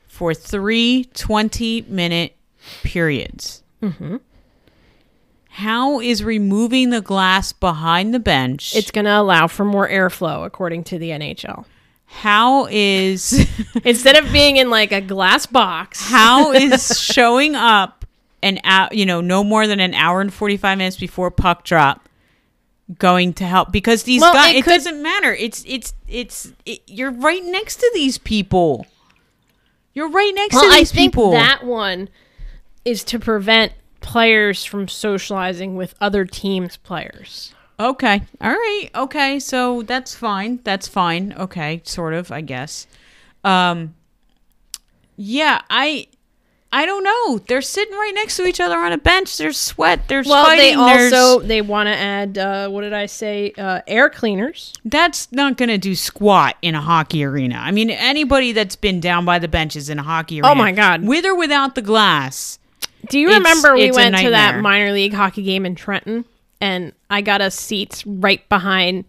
[0.07, 2.37] for three 20 minute
[2.83, 3.63] periods.
[3.83, 4.17] Mm-hmm.
[5.57, 8.75] How is removing the glass behind the bench?
[8.75, 11.65] it's going to allow for more airflow, according to the NHL.
[12.07, 13.47] how is
[13.85, 18.05] Instead of being in like a glass box, how is showing up
[18.43, 22.09] an hour, you know, no more than an hour and 45 minutes before puck drop
[22.99, 25.33] going to help because these Well, guys it it, could- doesn't matter.
[25.35, 28.87] It's it's it's it, you're right next to these people.
[29.95, 31.33] You're right next Well, to I these think people.
[31.33, 32.09] that one
[32.85, 33.73] is to prevent
[34.03, 37.55] players from socializing with other teams' players.
[37.81, 38.23] okay.
[38.41, 38.89] All right.
[38.95, 39.39] Okay.
[39.41, 40.61] So that's fine.
[40.65, 41.33] That's fine.
[41.39, 42.87] Okay, sort of, I guess.
[43.45, 43.95] Um
[45.17, 46.07] yeah, I
[46.75, 47.39] I don't know.
[47.49, 49.37] They're sitting right next to each other on a bench.
[49.37, 50.09] There's sweat.
[50.09, 50.79] There's Well, fighting.
[50.79, 53.53] they there's- also they want to add uh, what did I say?
[53.59, 54.73] Uh, air cleaners.
[54.85, 57.57] that's not going to do squat in a hockey arena.
[57.57, 60.49] I mean, anybody that's been down by the benches in a hockey arena.
[60.51, 61.03] Oh my God.
[61.05, 62.59] With or without the glass.
[63.09, 66.25] Do you It's- remember we went to that minor league hockey game in Trenton,
[66.61, 69.05] and I got us seats right behind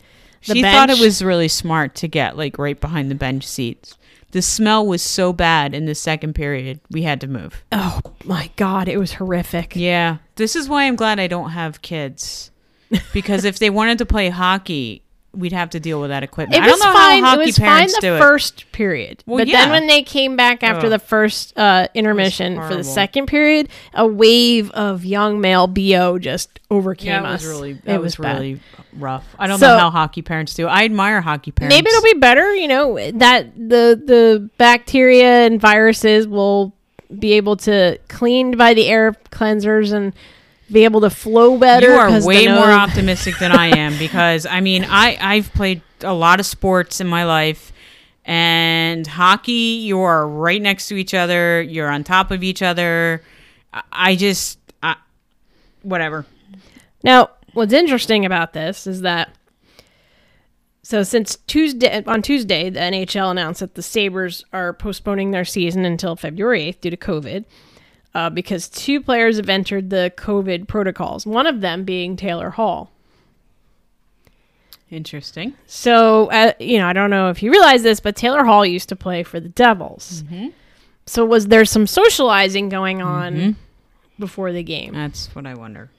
[0.48, 0.76] the she bench.
[0.76, 3.98] thought it was really smart to get like right behind the bench seats.
[4.32, 7.64] The smell was so bad in the second period, we had to move.
[7.72, 9.76] Oh my god, it was horrific.
[9.76, 12.50] Yeah, this is why I'm glad I don't have kids.
[13.14, 15.03] Because if they wanted to play hockey,
[15.36, 16.56] we'd have to deal with that equipment.
[16.56, 17.24] It I was don't know fine.
[17.24, 18.20] how It hockey was fine parents the do it.
[18.20, 19.62] first period, Well, but yeah.
[19.62, 20.92] then when they came back after Ugh.
[20.92, 26.60] the first uh, intermission for the second period, a wave of young male bo just
[26.70, 27.42] overcame Yeah, it us.
[27.44, 28.60] was really it was, was, really
[28.94, 29.26] rough.
[29.40, 30.68] I don't So- know how hockey parents do.
[30.68, 31.76] I admire hockey parents.
[31.76, 32.54] Maybe it'll be better.
[32.56, 36.74] You know that the the bacteria and viruses will
[37.20, 40.14] be able to cleaned by the air cleansers and
[40.72, 41.88] be able to flow better.
[41.88, 46.14] You are way more optimistic than I am because I mean I I've played a
[46.14, 47.72] lot of sports in my life
[48.26, 53.22] and hockey you are right next to each other you're on top of each other
[53.74, 54.95] I, I just I,
[55.82, 56.26] whatever
[57.03, 59.30] Now, what's interesting about this is that
[60.86, 65.86] so since Tuesday on Tuesday, the NHL announced that the Sabres are postponing their season
[65.86, 67.45] until February 8th due to COVID.
[68.16, 72.91] Uh, because two players have entered the COVID protocols, one of them being Taylor Hall.
[74.91, 78.64] interesting So, uh, you know, I don't know if you realize this, but Taylor Hall
[78.64, 80.24] used to play for the Devils.
[81.07, 83.55] So, was there some socializing going on
[84.20, 84.93] before the game?
[84.93, 85.89] that's what I wonder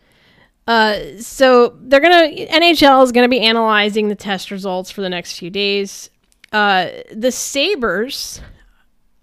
[0.68, 5.38] Uh, so they're gonna NHL is gonna be analyzing the test results for the next
[5.38, 6.08] few days.
[6.52, 8.40] Uh, the Sabres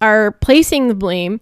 [0.01, 1.39] are placing the blame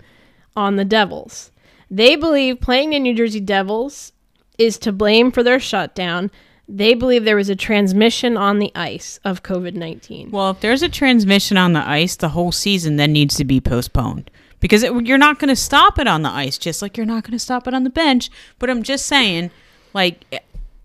[0.60, 1.51] on the Devils.
[1.89, 4.12] They believe playing the New Jersey Devils
[4.57, 6.30] is to blame for their shutdown.
[6.68, 10.30] They believe there was a transmission on the ice of COVID nineteen.
[10.30, 13.60] well if there's a transmission on the ice the whole season then needs to be
[13.60, 14.30] postponed
[14.60, 17.24] because it, you're not going to stop it on the ice just like you're not
[17.24, 18.30] going to stop it on the bench
[18.60, 19.49] but I'm just saying
[19.95, 20.26] like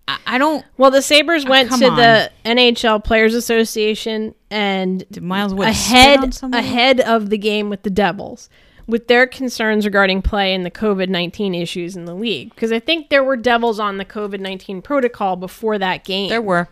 [0.07, 5.03] I, I don't Well, the Sabres ah, went come to the NHL Players Association and
[5.11, 8.49] did Miles Wood ahead ahead of the game with the Devils
[8.87, 12.79] with their concerns regarding play and the COVID nineteen issues in the league because I
[12.79, 16.29] think there were Devils on the COVID nineteen protocol before that game.
[16.29, 16.69] there were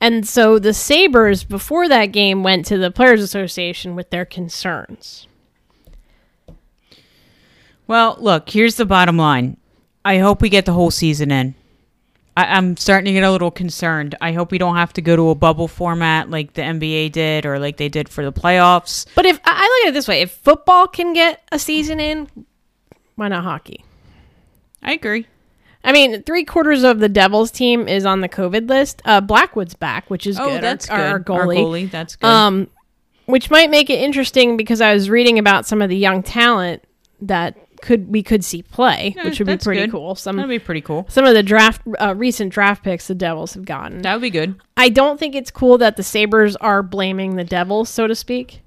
[0.00, 5.28] and so the Sabres before that game went to the Players Association with their concerns.
[7.86, 9.58] Well, look, here's the bottom line.
[10.04, 11.54] I hope we get the whole season in.
[12.36, 14.14] I, I'm starting to get a little concerned.
[14.20, 17.44] I hope we don't have to go to a bubble format like the NBA did
[17.46, 19.06] or like they did for the playoffs.
[19.14, 22.28] But if I look at it this way, if football can get a season in,
[23.16, 23.84] why not hockey?
[24.82, 25.26] I agree.
[25.84, 29.02] I mean, three quarters of the Devils team is on the COVID list.
[29.04, 30.62] Uh, Blackwood's back, which is Oh, good.
[30.62, 31.32] that's our, good.
[31.34, 31.56] Our goalie.
[31.58, 32.26] goalie, that's good.
[32.28, 32.68] Um,
[33.26, 36.82] which might make it interesting because I was reading about some of the young talent
[37.20, 39.90] that could we could see play, Yeah, which would be pretty good.
[39.90, 40.08] cool.
[40.14, 41.04] That'd Some be pretty cool.
[41.10, 44.00] some of the draft uh, recent draft picks the Devils have gotten.
[44.02, 44.54] That would be good.
[44.76, 48.62] I don't think it's cool that the Sabres are blaming the Devils, so to speak.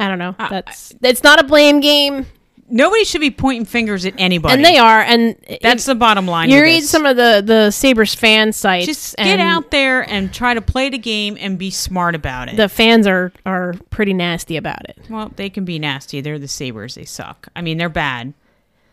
[0.00, 0.34] I don't know.
[0.38, 2.26] I- That's it's not a blame game,
[2.70, 4.54] Nobody should be pointing fingers at anybody.
[4.54, 5.00] and they are.
[5.00, 6.48] And That's if the bottom line.
[6.50, 6.90] you read this.
[6.90, 8.86] some of the the Sabres fan sites.
[8.86, 12.56] Just get out there and try to play the game and be smart about it.
[12.56, 14.98] The fans are are pretty nasty about it.
[15.10, 16.20] well, they can be nasty.
[16.20, 16.94] They're the Sabres.
[16.94, 17.48] They suck.
[17.54, 18.32] I mean, they're bad.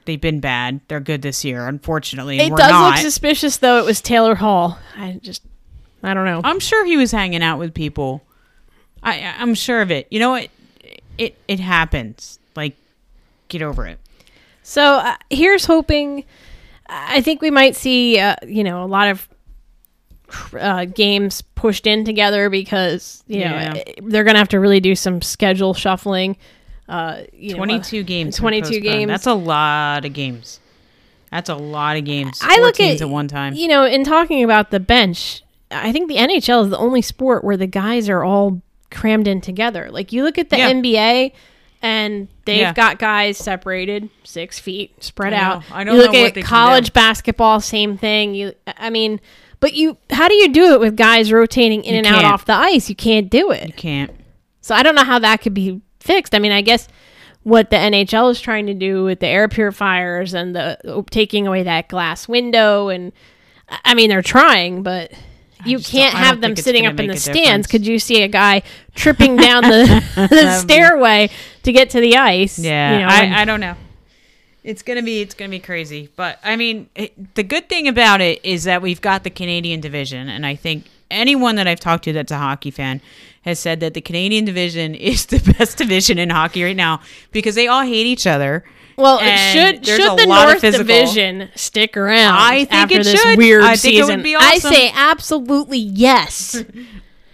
[0.05, 0.81] They've been bad.
[0.87, 2.39] They're good this year, unfortunately.
[2.39, 2.89] It we're does not.
[2.95, 3.77] look suspicious, though.
[3.77, 4.79] It was Taylor Hall.
[4.97, 5.43] I just,
[6.01, 6.41] I don't know.
[6.43, 8.23] I'm sure he was hanging out with people.
[9.03, 10.07] I I'm sure of it.
[10.09, 10.49] You know what?
[11.17, 12.39] It it happens.
[12.55, 12.75] Like
[13.51, 13.99] get over it.
[14.63, 16.25] So uh, here's hoping.
[16.87, 19.29] I think we might see, uh, you know, a lot of
[20.59, 23.73] uh, games pushed in together because you Yeah.
[23.73, 26.37] know they're gonna have to really do some schedule shuffling.
[26.87, 28.35] Uh, you know, 22 games.
[28.35, 29.07] 22 games.
[29.07, 30.59] That's a lot of games.
[31.31, 32.39] That's a lot of games.
[32.41, 33.53] I look at at one time.
[33.53, 37.43] You know, in talking about the bench, I think the NHL is the only sport
[37.45, 39.89] where the guys are all crammed in together.
[39.89, 40.71] Like you look at the Yeah.
[40.71, 41.31] NBA,
[41.81, 42.73] and they've Yeah.
[42.73, 45.63] got guys separated six feet, spread I out.
[45.71, 46.91] I don't you look know what at they college do.
[46.93, 48.35] basketball, same thing.
[48.35, 49.19] You, I mean,
[49.59, 52.33] but you, how do you do it with guys rotating in You and out can't.
[52.33, 52.89] off the ice?
[52.89, 53.75] You can't do You it.
[53.77, 54.11] can't.
[54.61, 56.33] So I don't know how that could be fixed.
[56.35, 56.87] I mean, I guess
[57.43, 61.63] what the NHL is trying to do with the air purifiers and the taking away
[61.63, 63.11] that glass window, and
[63.83, 65.11] I mean, they're trying, but
[65.65, 67.37] you just can't have them sitting up in the stands.
[67.39, 67.67] difference.
[67.67, 68.63] Could you see a guy
[68.95, 71.29] tripping down the, the stairway
[71.63, 72.59] to get to the ice?
[72.59, 73.75] Yeah, you know, and- I, I don't know.
[74.63, 78.21] It's gonna be it's gonna be crazy, but I mean, it, the good thing about
[78.21, 82.03] it is that we've got the Canadian division, and I think anyone that I've talked
[82.03, 83.01] to that's a hockey fan
[83.41, 87.01] has said that the Canadian division is the best division in hockey right now
[87.31, 88.63] because they all hate each other.
[89.01, 90.61] Well, it And should should the North.
[90.61, 92.35] Division stick around?
[92.37, 93.37] I think it this should.
[93.37, 94.23] weird I think it would season.
[94.23, 96.63] be I say absolutely yes.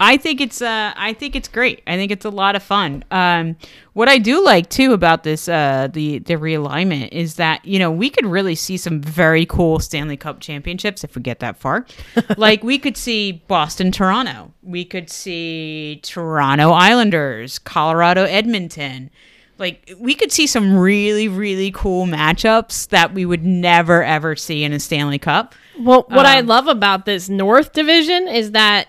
[0.00, 1.82] I think it's uh I think it's great.
[1.86, 3.04] I think it's a lot of fun.
[3.10, 3.56] Um
[3.94, 7.90] what I do like too about this uh the the realignment is that, you know,
[7.90, 11.84] we could really see some very cool Stanley Cup championships if we get that far.
[12.36, 14.52] like we could see Boston Toronto.
[14.62, 19.10] We could see Toronto Islanders, Colorado Edmonton.
[19.58, 24.62] Like we could see some really really cool matchups that we would never ever see
[24.64, 25.54] in a Stanley Cup.
[25.78, 28.86] Well, what I Um, love about this North Division is that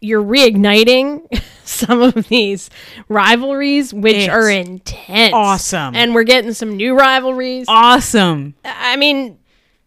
[0.00, 1.22] you're reigniting
[1.64, 2.70] some of these
[3.08, 5.94] rivalries, which are intense, awesome.
[5.94, 7.66] and we're getting some new rivalries.
[7.68, 8.54] Awesome.
[8.64, 9.38] I mean,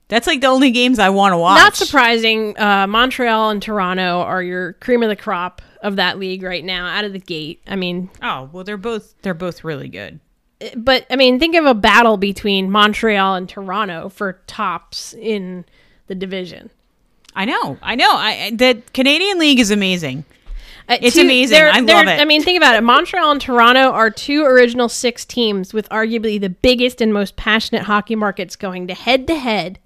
[0.07, 1.57] That's like the only games I want to watch.
[1.59, 2.57] not surprising.
[2.59, 6.87] Uh, Montreal and Toronto are your cream of the crop of that league right now,
[6.87, 7.61] out of the gate.
[7.67, 10.19] I mean, Oh well, they're both they're both really good.
[10.75, 15.65] but I mean, think of a battle between Montreal and Toronto for tops in
[16.07, 16.69] the division.
[17.35, 18.09] I know, I know.
[18.11, 20.25] I the Canadian League is amazing.
[20.87, 21.57] Uh, It's amazing.
[21.57, 22.21] they're- I they're- love it.
[22.21, 22.81] I mean, think about it.
[22.81, 27.83] Montreal and Toronto are two original six teams with arguably the biggest and most passionate
[27.83, 29.79] hockey markets going to head to head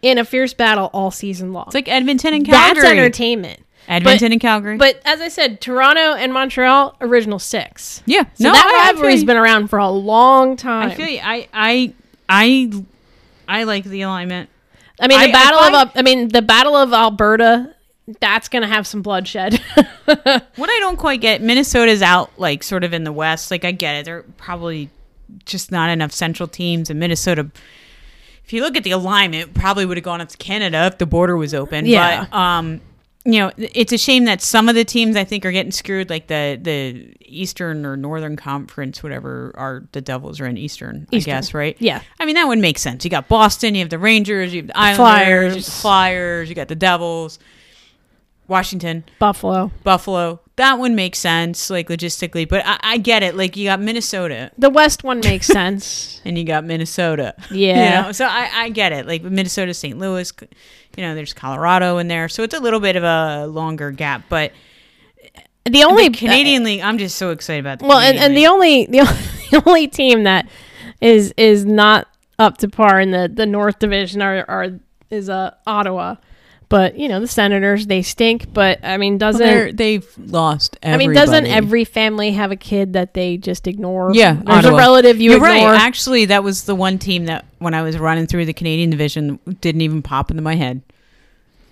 [0.00, 1.64] in a fierce battle all season long.
[1.66, 2.80] It's like Edmonton and Calgary.
[2.80, 3.60] That's entertainment.
[3.88, 4.76] Edmonton But- and Calgary.
[4.76, 8.02] But as I said, Toronto and Montreal, original six.
[8.06, 10.90] yeah, So no, that I- I rivalry's been around for a long time.
[10.90, 11.20] I feel you.
[11.22, 11.92] I I
[12.28, 12.72] I
[13.48, 14.50] I like the alignment.
[15.00, 17.74] I mean, the I- I battle find- of I mean, the battle of Alberta.
[18.20, 19.60] That's gonna have some bloodshed.
[20.56, 23.50] What I don't quite get, Minnesota's out like sort of in the West.
[23.50, 24.04] Like I get it.
[24.06, 24.88] They're probably
[25.44, 27.50] just not enough central teams and Minnesota
[28.44, 31.04] if you look at the alignment, probably would have gone up to Canada if the
[31.04, 31.84] border was open.
[31.84, 32.24] Yeah.
[32.30, 32.80] But um
[33.30, 36.08] you know, it's a shame that some of the teams I think are getting screwed,
[36.08, 41.32] like the the Eastern or Northern Conference, whatever are the Devils are in Eastern, Eastern.
[41.34, 41.76] I guess, right?
[41.78, 42.00] Yeah.
[42.18, 43.04] I mean that would make sense.
[43.04, 45.42] You got Boston, you have the Rangers, you have the Islanders, Flyers.
[45.52, 47.38] you have the Flyers, you got the Devils,
[48.46, 49.04] Washington.
[49.18, 49.70] Buffalo.
[49.84, 50.40] Buffalo.
[50.56, 53.36] That one makes sense, like logistically, but I, I get it.
[53.36, 56.20] Like you got Minnesota The West one makes sense.
[56.24, 57.34] and you got Minnesota.
[57.50, 58.00] Yeah.
[58.00, 58.12] You know?
[58.12, 59.06] So I, I get it.
[59.06, 59.98] Like Minnesota, St.
[59.98, 60.32] Louis,
[60.98, 62.28] you know, there's Colorado in there.
[62.28, 64.24] So it's a little bit of a longer gap.
[64.28, 64.52] But
[65.64, 68.34] The only the Canadian League, I'm just so excited about the well, and, Canadian and
[68.34, 68.48] League.
[68.48, 70.48] only the only, the only team that
[71.00, 72.08] is is not
[72.40, 74.70] up to par in the the North Division are, are
[75.08, 76.16] is uh Ottawa,
[76.68, 78.52] but you know the Senators they stink.
[78.52, 83.14] But I mean, doesn't they've lost I mean doesn't every family have a kid that
[83.14, 84.10] they just ignore?
[84.14, 84.74] Yeah, there's Ottawa.
[84.74, 85.48] a relative you ignore.
[85.48, 85.80] right.
[85.80, 89.38] Actually, that was the one team that when I was running through the Canadian division
[89.60, 90.82] didn't even pop into my head.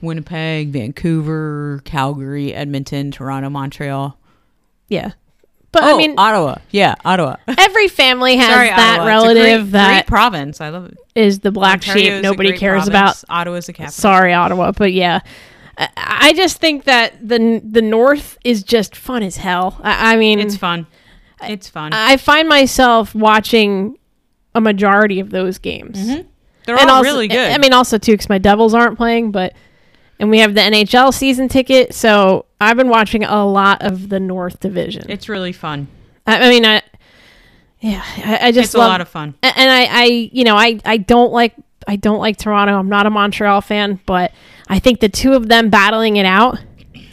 [0.03, 4.19] Winnipeg, Vancouver, Calgary, Edmonton, Toronto, Montreal.
[4.89, 5.13] yeah,
[5.73, 6.57] but oh, I mean Ottawa.
[6.71, 7.37] Yeah, Ottawa.
[7.59, 9.05] every family has Sorry, that Ottawa.
[9.05, 10.61] A relative great, that province.
[10.61, 10.99] I love it.
[11.15, 13.23] is the black Ontario's sheep nobody cares province.
[13.25, 13.41] about.
[13.41, 13.93] Ottawa's the capital.
[13.93, 15.21] Sorry, Ottawa, but yeah.
[15.79, 19.79] I- I just think that the the North is just fun as hell.
[19.83, 20.87] I, I mean, It's fun.
[21.43, 21.93] It's fun.
[21.93, 23.99] I find myself watching
[24.55, 25.99] a majority of those games.
[25.99, 26.29] Mm-hmm.
[26.65, 27.53] They're and all also, really good.
[27.53, 29.53] I mean, also too, because my Devils aren't playing, but
[30.19, 34.19] and we have the NHL season ticket, so I've been watching a lot of the
[34.21, 35.07] North Division.
[35.11, 35.89] it's really fun.
[36.27, 36.83] I, I mean, I
[37.81, 39.35] yeah, I, I just It's a love, lot of fun.
[39.43, 41.55] and I, I, you know, I, I don't like,
[41.87, 42.79] I don't like Toronto.
[42.79, 44.33] I'm not a Montreal fan, but
[44.69, 46.59] I think the two of them battling it out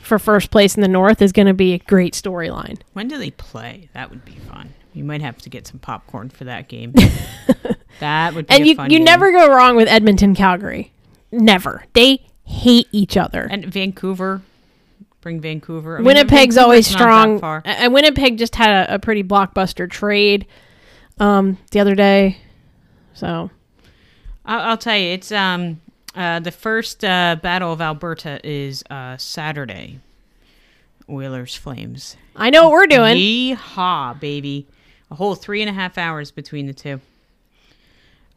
[0.02, 2.80] for first place in the North is going to be a great storyline.
[2.94, 3.90] When do they play?
[3.94, 4.74] That would be fun.
[4.94, 6.94] You might have to get some popcorn for that game.
[8.00, 9.04] that would be And a you, you game.
[9.04, 10.92] never go wrong with Edmonton, Calgary.
[11.32, 11.84] Never.
[11.94, 13.48] They hate each other.
[13.50, 14.42] and Vancouver.
[15.22, 15.96] Bring Vancouver.
[15.96, 17.62] I mean, Winnipeg's always Vancouver's that strong.
[17.66, 20.46] And Winnipeg just had a, a pretty blockbuster trade
[21.18, 22.38] um, the other day.
[23.14, 23.50] So
[24.46, 25.80] I'll, I'll tell you, it's um
[26.16, 30.00] uh, the first uh, Battle of Alberta is uh, Saturday.
[31.10, 32.16] Oilers Flames.
[32.36, 33.18] I know what we're doing.
[33.18, 34.68] Yeehaw, baby!
[35.12, 37.02] A whole three and a half hours between the two.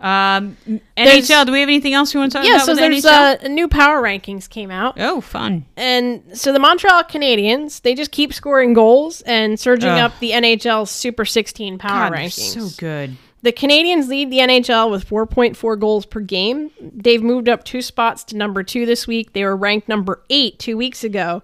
[0.06, 0.56] Um,
[0.96, 1.46] There's- NHL.
[1.46, 2.66] Do we have anything else we want to talk Yeah, about?
[2.66, 3.44] so with there's NHL?
[3.44, 4.94] uh, new power rankings came out.
[5.00, 5.64] oh, fun.
[5.76, 9.98] And so the Montreal Canadiens, they just keep scoring goals and surging Ugh.
[9.98, 12.54] up the NHL Super 16 power God, rankings.
[12.54, 13.16] so good.
[13.42, 16.70] The Canadiens lead the NHL with 4.4 goals per game.
[16.80, 19.32] They've moved up two spots to number two this week.
[19.34, 21.42] They were ranked number eight two weeks ago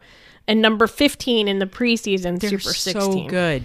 [0.49, 3.29] and number 15 in the preseason They're Super so 16.
[3.29, 3.63] good.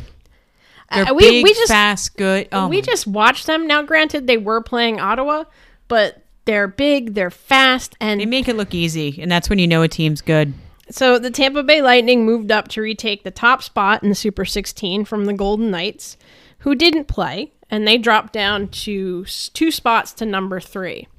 [0.93, 2.47] They're Uh, we- big, we just- fast, good.
[2.51, 3.67] Oh, we just watched them.
[3.67, 5.43] Now, granted, they were playing Ottawa,
[5.87, 9.67] but they're big, they're fast, and they make it look easy, and that's when you
[9.67, 10.53] know a team's good.
[10.89, 14.45] So the Tampa Bay Lightning moved up to retake the top spot in the Super
[14.45, 16.15] 16 from the Golden Knights,
[16.59, 21.09] who didn't play, and they dropped down to two spots to number three.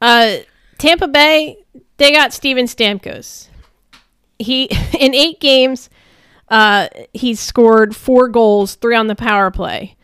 [0.00, 0.38] Uh,
[0.78, 1.58] Tampa Bay,
[1.98, 3.48] they got Steven Stamkos.
[4.38, 4.64] He
[4.98, 5.90] in eight games,
[6.50, 9.96] uh, he's scored four goals, three on the power play.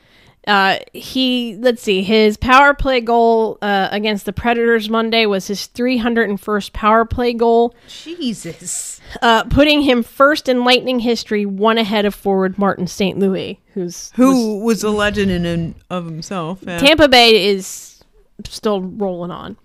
[0.47, 5.61] Uh, he let's see, his power play goal uh, against the Predators Monday was his
[5.69, 9.01] 301st power play goal Jesus.
[9.23, 13.19] uh, putting him first in Lightning history, one ahead of forward Martin St.
[13.19, 16.59] Louis, who's Who was a legend in and of himself?
[16.61, 16.77] Yeah.
[16.79, 18.03] Tampa Bay is
[18.45, 19.57] still rolling on.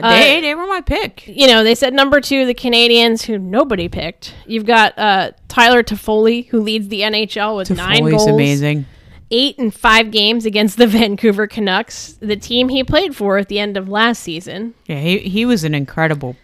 [0.00, 1.26] I- they, they were my pick.
[1.28, 4.34] You know, they said number two, the Canadiens, who nobody picked.
[4.46, 8.86] You've got uh, Tyler Toffoli, who leads the NHL with nine Foley's goals, amazing.
[9.30, 13.58] eight and five games against the Vancouver Canucks, the team he played for at the
[13.58, 14.74] end of last season.
[14.86, 16.36] Yeah, he he was an incredible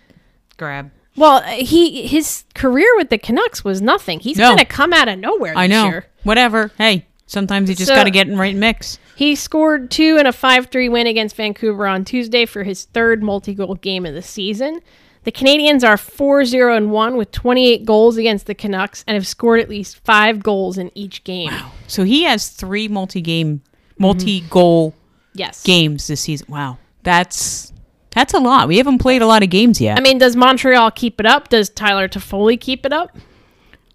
[0.58, 0.90] grab.
[1.16, 4.20] Well, he his career with the Canucks was nothing.
[4.20, 4.54] He's No.
[4.54, 5.50] of come out of nowhere.
[5.52, 5.86] This I know.
[5.88, 6.06] Year.
[6.22, 6.70] Whatever.
[6.78, 8.98] Hey, sometimes you just So- got to get in right mix.
[9.14, 13.22] He scored two in a 5 3 win against Vancouver on Tuesday for his third
[13.22, 14.80] multi goal game of the season.
[15.24, 19.26] The Canadiens are 4 0 and 1 with 28 goals against the Canucks and have
[19.26, 21.50] scored at least five goals in each game.
[21.50, 21.72] Wow.
[21.86, 23.62] So he has three multi-game,
[23.98, 24.98] multi-goal mm-hmm.
[25.38, 25.62] Yes.
[25.62, 26.46] games this season.
[26.48, 27.72] Wow, that's
[28.10, 28.68] that's a lot.
[28.68, 29.98] We haven't played a lot of games yet.
[29.98, 31.48] I mean, does Montreal keep it up?
[31.48, 33.16] Does Tyler Toffoli keep it up?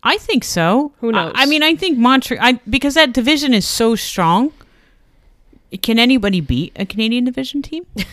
[0.03, 0.91] I think so.
[0.99, 1.31] Who knows?
[1.35, 4.51] I, I mean, I think Montreal I, because that division is so strong.
[5.81, 7.85] Can anybody beat a Canadian division team?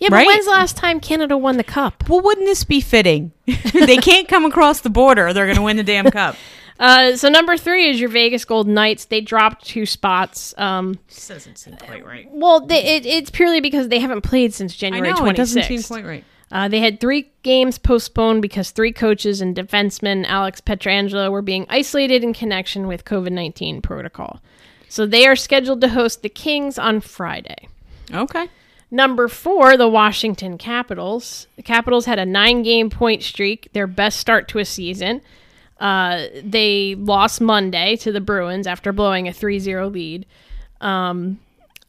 [0.00, 2.08] Yeah, but when's the last time Canada won the cup?
[2.08, 3.32] well, wouldn't this be fitting?
[3.74, 6.36] they can't come across the border; they're going to win the damn cup.
[6.78, 9.04] Uh, so number three is your Vegas Golden Knights.
[9.04, 10.54] They dropped two spots.
[10.56, 12.26] Um, This doesn't seem quite right.
[12.30, 15.30] well, they, it, it's purely because they haven't played since I January know 26th.
[15.30, 16.24] it doesn't seem quite right.
[16.52, 21.64] Uh, they had three games postponed because three coaches and defenseman Alex Pietrangelo were being
[21.68, 24.40] isolated in connection with COVID 19 protocol.
[24.88, 27.68] So they are scheduled to host the Kings on Friday.
[28.12, 28.48] Okay.
[28.90, 31.46] Number four, the Washington Capitals.
[31.54, 35.20] The Capitals had a nine game point streak, their best start to a season.
[35.78, 40.26] Uh, they lost Monday to the Bruins after blowing a 3 0 lead.
[40.80, 41.38] Um,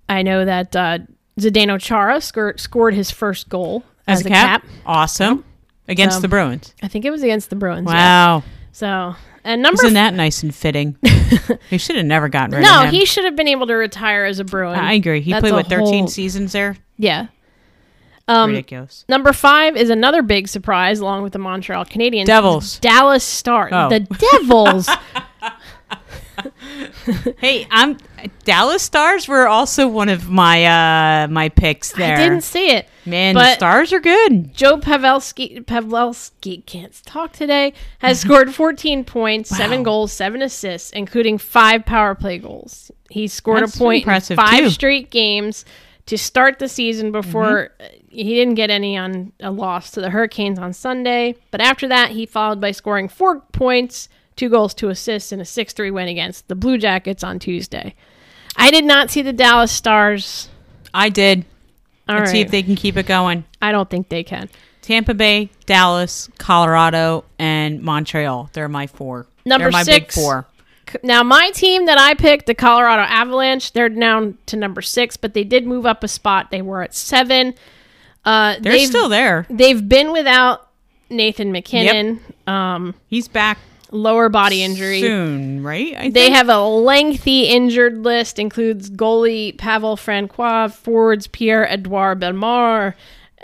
[0.08, 1.00] I know that uh,
[1.40, 5.44] Zdeno Chara scored, scored his first goal As, a cap, awesome
[5.88, 6.74] against So- the Bruins.
[6.82, 7.88] I think it was against the Bruins.
[7.88, 7.94] yeah.
[8.38, 10.98] Wow, So, and number isn't that nice and fitting?
[11.70, 12.94] he should have never gotten rid no, of him.
[12.94, 14.78] he should have been able to retire as a Bruin.
[14.80, 15.22] I agree.
[15.22, 16.78] He That's played what thirteen whole- seasons there.
[16.98, 17.28] Yeah.
[18.28, 19.04] Um, Ridiculous.
[19.10, 22.26] number five is another big surprise, along with the Montreal Canadiens.
[22.26, 22.80] Devils.
[22.80, 23.72] Dallas Stars.
[23.74, 23.90] Oh.
[23.90, 24.88] The Devils.
[27.38, 27.98] Hey, I'm
[28.44, 30.66] Dallas Stars were also one of my
[31.24, 32.16] uh my picks there.
[32.16, 32.88] I didn't see it.
[33.06, 34.54] Man, the Stars are good.
[34.54, 41.38] Joe Pavelski, Pavelski can't talk today, has scored 14 points, seven goals, seven assists, including
[41.38, 42.92] five power play goals.
[43.10, 44.70] He scored That's a point in five too.
[44.70, 45.66] straight games
[46.06, 47.96] to start the season before Mm-hmm.
[48.10, 51.36] he didn't get any on a loss to the Hurricanes on Sunday.
[51.52, 55.46] But after that, he followed by scoring four points, two goals, two assists, and a
[55.46, 57.96] 6 3 win against the Blue Jackets on Tuesday.
[58.56, 60.50] I did not see the Dallas Stars.
[60.94, 61.46] I did.
[62.10, 62.32] All Let's right.
[62.32, 63.46] see if they can keep it going.
[63.62, 64.50] I don't think they can.
[64.82, 68.50] Tampa Bay, Dallas, Colorado, and Montreal.
[68.54, 69.28] They're my four.
[69.46, 70.16] Number They're my six.
[70.16, 70.48] big four.
[71.04, 75.34] Now, my team that I picked, the Colorado Avalanche, they're down to number six, but
[75.34, 76.52] they did move up a spot.
[76.52, 77.54] They were at seven.
[78.26, 79.48] Uh, They're still there.
[79.50, 80.68] They've been without
[81.10, 83.58] Nathan MacKinnon, um, He's back
[83.92, 85.02] lower body injury.
[85.02, 85.94] soon, right?
[85.98, 86.36] I They think?
[86.36, 92.94] have a lengthy injured list, includes goalie Pavel Francouz, forwards Pierre Edouard Bellemare,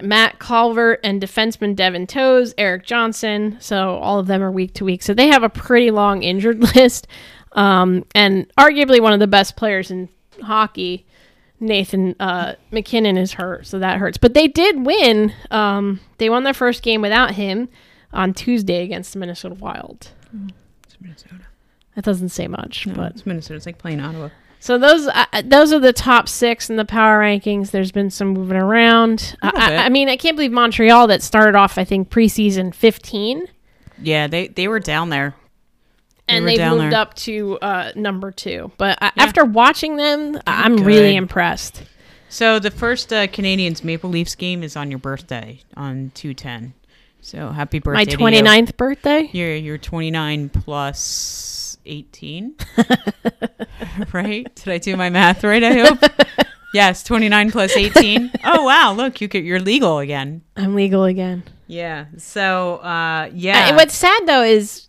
[0.02, 3.58] Matt Calvert, and defenseman Devon Toews, Erik Johnson.
[3.60, 5.02] So all of them are week to week.
[5.04, 7.08] So they have a pretty long injured list,
[7.54, 10.10] um, and arguably one of the best players in
[10.42, 11.06] hockey.
[11.60, 14.20] Nathan uh, MacKinnon is hurt, so that hurts.
[14.20, 15.34] But they did win.
[15.50, 17.68] Um, they won their first game without him
[18.14, 20.12] on Tuesday against the Minnesota Wild.
[20.84, 21.42] It's Minnesota.
[21.96, 23.56] That doesn't say much, No, but it's Minnesota.
[23.56, 24.30] It's like playing Ottawa.
[24.60, 27.72] so those uh, those are the top six in the power rankings.
[27.72, 29.36] There's been some moving around.
[29.42, 29.76] I, I.
[29.86, 33.48] I mean, I can't believe Montreal that started off I think preseason 15,
[34.02, 35.34] Yeah, they they were down there.
[36.28, 37.00] and they've moved there.
[37.00, 38.72] up to uh, number two.
[38.78, 39.24] But I, Yeah.
[39.24, 40.86] after watching them, I'm good.
[40.86, 41.84] really impressed.
[42.30, 46.74] So the first uh, Canadiens Maple Leafs game is on your birthday on two ten.
[47.28, 47.98] So happy birthday!
[47.98, 48.18] My to you.
[48.18, 49.30] 29th birthday.
[49.34, 52.56] You're you're 29 plus 18.
[54.14, 54.56] right?
[54.56, 55.62] Did I do my math right?
[55.62, 56.00] I hope.
[56.74, 58.32] yes, 29 plus 18.
[58.46, 58.94] Oh, wow.
[58.94, 60.42] Look, you could, you're legal again.
[60.56, 61.44] I'm legal again.
[61.68, 62.06] Yeah.
[62.16, 63.72] So, uh, yeah.
[63.72, 64.88] Uh, what's sad though is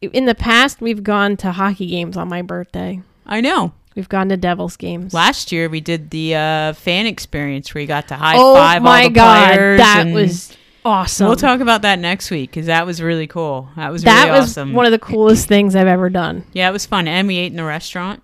[0.00, 3.02] in the past we've gone to hockey games on my birthday.
[3.26, 3.74] I know.
[3.94, 5.12] We've gone to Devils games.
[5.12, 8.82] Last year we did the uh, fan experience where you got to high oh five
[8.82, 9.26] my all the players.
[9.26, 9.78] Oh my god, players.
[9.78, 11.26] that was awesome.
[11.26, 13.68] We'll talk about that next week because that was really cool.
[13.76, 14.72] That was that really was awesome.
[14.72, 16.44] one of the coolest things I've ever done.
[16.52, 17.08] yeah, it was fun.
[17.08, 18.22] And we ate in the restaurant.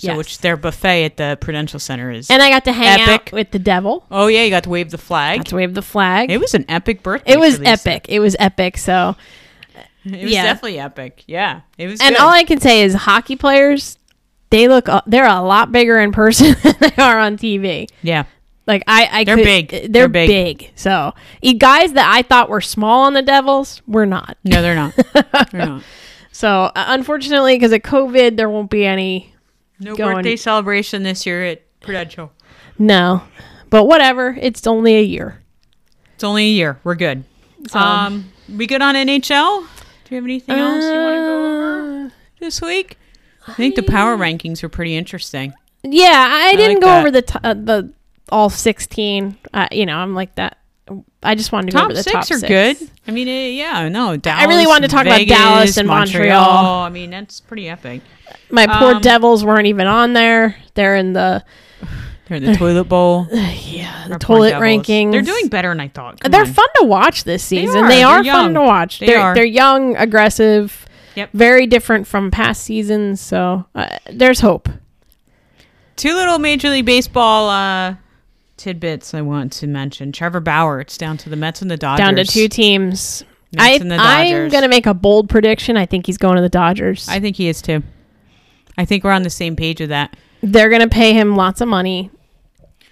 [0.00, 0.16] So, Yes.
[0.16, 2.30] which their buffet at the Prudential Center is.
[2.30, 3.28] And I got to hang Epic.
[3.28, 4.06] out with the devil.
[4.10, 5.40] oh yeah, you got to wave the flag.
[5.40, 6.30] Got to wave the flag.
[6.30, 7.32] It was an epic birthday.
[7.34, 8.06] It was epic.
[8.08, 8.78] It was epic.
[8.78, 9.14] So,
[10.06, 10.44] It was Yeah.
[10.44, 11.22] definitely epic.
[11.26, 12.00] Yeah, it was.
[12.00, 12.22] and good.
[12.22, 13.98] all I can say is hockey players,
[14.48, 17.86] they look they're a lot bigger in person than they are on TV.
[18.02, 18.24] yeah,
[18.70, 19.68] Like I, I They're could- big.
[19.70, 20.28] They're, They're big.
[20.58, 20.70] big.
[20.76, 21.12] So
[21.42, 24.36] e- guys that I thought were small on the Devils, were not.
[24.44, 24.94] no, they're not.
[25.50, 25.82] they're not.
[26.30, 29.34] So uh, unfortunately, because of COVID, there won't be any.
[29.80, 32.30] No Going- birthday celebration this year at Prudential.
[32.78, 33.22] No,
[33.70, 34.36] but whatever.
[34.40, 35.42] It's only a year.
[36.14, 36.78] It's only a year.
[36.84, 37.24] We're good.
[37.68, 39.66] So- Um, we good on NHL?
[40.04, 42.10] Do you have anything else you want to go over Uh,
[42.40, 42.98] this week?
[43.48, 45.54] I think the power rankings were pretty interesting.
[45.82, 46.98] Yeah, I didn't like go that.
[47.00, 47.92] over the t- uh, the
[48.30, 49.36] all sixteen.
[49.52, 50.56] Uh, you know, I'm like that.
[51.22, 52.80] I just wanted to go over the six top are six.
[52.80, 52.90] good.
[53.06, 54.42] I mean, eh, yeah, no, Dallas.
[54.44, 56.80] I really wanted to talk about Dallas and Montreal.
[56.82, 58.00] I mean, that's pretty epic.
[58.50, 60.56] My poor Um, Devils weren't even on there.
[60.74, 61.44] They're in the
[62.28, 63.28] They're in the toilet bowl.
[63.32, 65.12] yeah the toilet rankings.
[65.12, 66.20] They're doing better than I thought.
[66.20, 66.52] Come They're on.
[66.52, 67.86] fun to watch this season.
[67.86, 68.98] They are, They're fun to watch.
[68.98, 69.34] They They are are.
[69.34, 70.86] they're young, aggressive.
[71.16, 71.30] Yep.
[71.32, 73.20] Very different from past seasons.
[73.20, 74.68] So uh, there's hope.
[75.96, 77.94] Two little Major League Baseball uh,
[78.60, 80.12] tidbits I want to mention.
[80.12, 80.80] Trevor Bauer.
[80.80, 82.04] It's down to the Mets and the Dodgers.
[82.04, 83.24] Down to two teams.
[83.52, 85.76] Mets I, and the I'm gonna make a bold prediction.
[85.76, 87.08] I think he's going to the Dodgers.
[87.08, 87.82] I think he is too.
[88.78, 90.16] I think we're on the same page with that.
[90.42, 92.10] They're gonna pay him lots of money.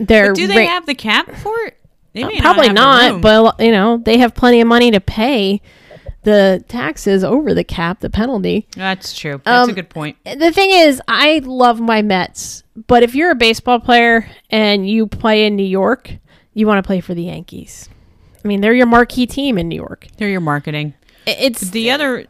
[0.01, 1.77] They're But do they ra- have the cap for it?
[2.15, 5.61] They may probably the not, but you know they have plenty of money to pay
[6.25, 8.67] the taxes over the cap, the penalty.
[8.75, 9.41] that's true.
[9.45, 10.17] That's a Um, good point.
[10.25, 15.07] The thing is, I love my Mets, but if you're a baseball player and you
[15.07, 16.13] play in New York,
[16.55, 17.89] you want to play for the Yankees.
[18.45, 20.07] I mean, they're your marquee team in New York.
[20.17, 20.95] They're your marketing.
[21.27, 22.25] It's The other,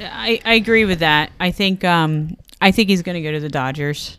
[0.00, 1.30] I, I agree with that.
[1.40, 4.18] I think um I think he's going to go to the Dodgers.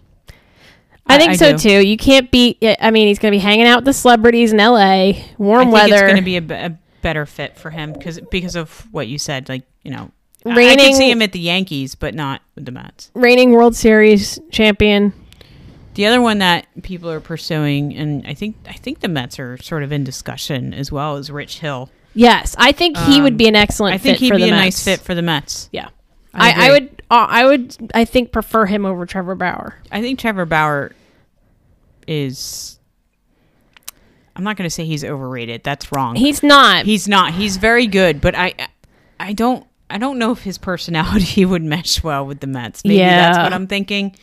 [1.07, 1.57] I think I so do.
[1.57, 1.87] too.
[1.87, 2.57] You can't beat.
[2.81, 5.25] I mean, he's going to be hanging out with the celebrities in L.A.
[5.37, 5.93] Warm I think weather.
[5.95, 9.17] it's going to be a, a better fit for him because because of what you
[9.17, 9.47] said.
[9.49, 10.11] Like you know,
[10.45, 13.09] I- I Reigning- could see him at the Yankees, but not with the Mets.
[13.13, 15.13] reigning World Series champion.
[15.97, 19.57] The other one that people are pursuing, and I think I think the Mets are
[19.57, 21.89] sort of in discussion as well, is Rich Hill.
[22.13, 23.95] Yes, I think he would Um, be an excellent.
[23.95, 24.51] I think he'd be a Mets.
[24.51, 25.69] nice fit for the Mets.
[25.71, 25.89] Yeah,
[26.35, 27.01] I I, I, would.
[27.09, 27.91] Uh, I would.
[27.95, 29.75] I think prefer him over Trevor Bauer.
[29.91, 30.91] I think Trevor Bauer
[32.07, 32.79] is.
[34.35, 35.63] I'm not going to say he's overrated.
[35.63, 36.15] That's wrong.
[36.15, 36.85] He's not.
[36.85, 37.33] he's not.
[37.33, 38.53] He's very good, but I,
[39.19, 39.65] I don't.
[39.89, 42.85] I don't know if his personality would mesh well with the Mets.
[42.85, 44.15] Maybe that's what I'm thinking.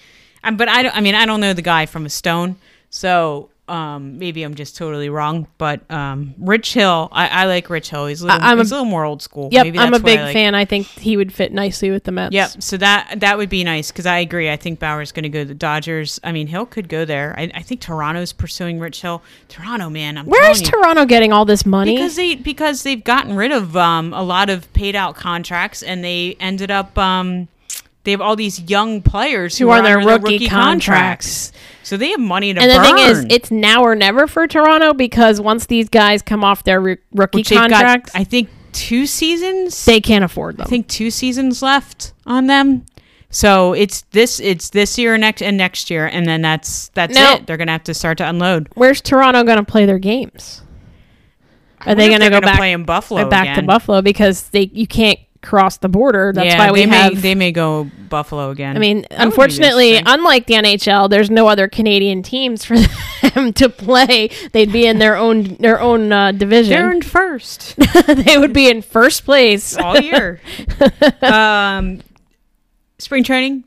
[0.44, 0.96] Um, but I don't.
[0.96, 2.56] I mean, I don't know the guy from a stone,
[2.90, 5.46] so um, maybe I'm just totally wrong.
[5.56, 8.06] But um, Rich Hill, I, I like Rich Hill.
[8.08, 9.48] He's a little, I'm a- he's a little more old school.
[9.50, 10.54] yep, Maybe I'm a why I big like- fan.
[10.54, 12.34] I think he would fit nicely with the Mets.
[12.34, 12.62] Yep.
[12.62, 14.50] So that that would be nice because I agree.
[14.50, 16.20] I think Bauer's going to go to the Dodgers.
[16.22, 17.34] I mean, Hill could go there.
[17.38, 19.22] I, I think Toronto's pursuing Rich Hill.
[19.48, 20.66] Toronto, man, I'm Where is you.
[20.66, 21.94] Toronto getting all this money?
[21.96, 26.04] Because they because they've gotten rid of um, a lot of paid out contracts and
[26.04, 27.48] they ended up um,
[28.04, 31.52] they have all these young players who, who are on their under rookie, contracts.
[31.82, 32.84] So they have money to And the burn.
[32.84, 36.80] thing is, it's now or never for Toronto because once these guys come off their
[36.80, 39.84] roo- rookie Which they've got, contracts, I think two seasons.
[39.84, 40.64] they can't afford them.
[40.66, 42.86] I think two seasons left on them.
[43.30, 47.14] So it's this it's this year and next and next year and then that's that's
[47.16, 47.34] No.
[47.34, 47.46] it.
[47.48, 48.68] They're gonna have to start to unload.
[48.74, 50.62] Where's Toronto going to play their games?
[51.80, 53.62] Are they going to go gonna back play in Buffalo back to.
[53.62, 56.32] Buffalo because they you can't cross the border?
[56.34, 57.22] That's yeah, why we they may have.
[57.22, 58.76] they may go Buffalo again.
[58.76, 62.76] I mean, That unfortunately, unlike the NHL, there's no other Canadian teams for
[63.34, 64.30] them to play.
[64.52, 66.92] They'd be in their own their own uh, they're division.
[66.92, 67.76] in first.
[68.06, 69.76] they would be in first place.
[69.76, 70.40] all year.
[71.22, 72.00] um,
[72.98, 73.64] spring training,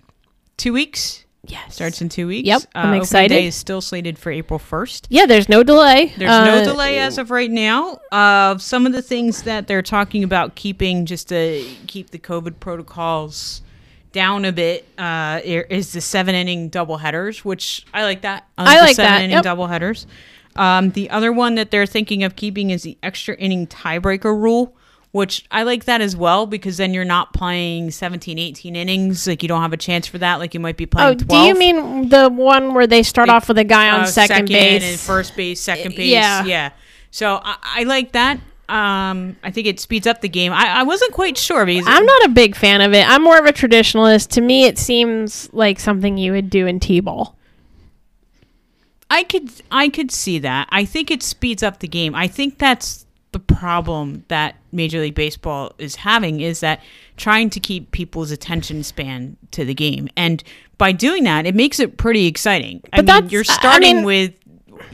[0.57, 1.75] two weeks Yes.
[1.75, 2.47] starts in two weeks.
[2.47, 3.29] Uh, Yep, I'm opening excited.
[3.35, 5.07] Day is still slated for April first.
[5.09, 6.13] Yeah, there's no delay.
[6.17, 7.99] There's Uh, no delay as of right now.
[8.11, 12.59] Uh, some of the things that they're talking about keeping just to keep the COVID
[12.59, 13.61] protocols
[14.13, 18.47] down a bit uh, is the seven inning double headers, which I like that.
[18.57, 19.43] I the like seven that, inning yep.
[19.43, 20.07] double headers.
[20.55, 24.75] Um, the other one that they're thinking of keeping is the extra inning tiebreaker rule,
[25.17, 29.27] which I like that as well because then you're not playing 17, 18 innings.
[29.27, 30.35] Like you don't have a chance for that.
[30.39, 31.27] Like you might be playing Oh, 12.
[31.27, 34.47] do you mean the one where they start off with a guy on uh, second,
[34.47, 34.83] base?
[34.83, 36.09] and first base, second base.
[36.11, 36.45] yeah.
[36.45, 36.69] Yeah.
[37.11, 38.39] So I, I like that.
[38.69, 40.51] Um, I think it speeds up the game.
[40.53, 43.07] I, I wasn't quite sure because I'm not a big fan of it.
[43.09, 44.29] I'm more of a traditionalist.
[44.31, 47.35] To me, it seems like something you would do in t-ball.
[49.09, 50.67] I could I could see that.
[50.69, 52.13] I think it speeds up the game.
[52.13, 56.81] I think that's the problem that Major League Baseball is having is that
[57.17, 60.07] trying to keep people's attention span to the game.
[60.15, 60.43] And
[60.77, 62.81] by doing that, it makes it pretty exciting.
[62.93, 64.33] I But mean, you're I starting mean- with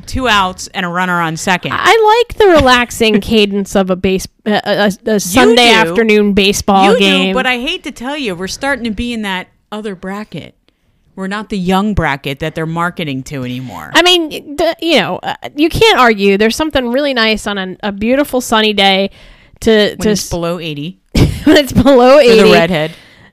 [0.06, 1.74] two outs and a runner on second.
[1.76, 4.62] I like the relaxing cadence of a base a,
[5.06, 5.74] a, a Sunday do.
[5.74, 7.32] afternoon baseball you game.
[7.32, 10.56] do, but I hate to tell you, we're starting to be in that other bracket.
[11.16, 13.92] We're not the young bracket that they're marketing to anymore.
[13.94, 16.38] I mean, the, you know, uh, you can't argue.
[16.38, 19.12] There's something really nice on an, a beautiful sunny day
[19.62, 21.00] to when to it's below 80
[21.46, 22.92] when it's below for the redhead.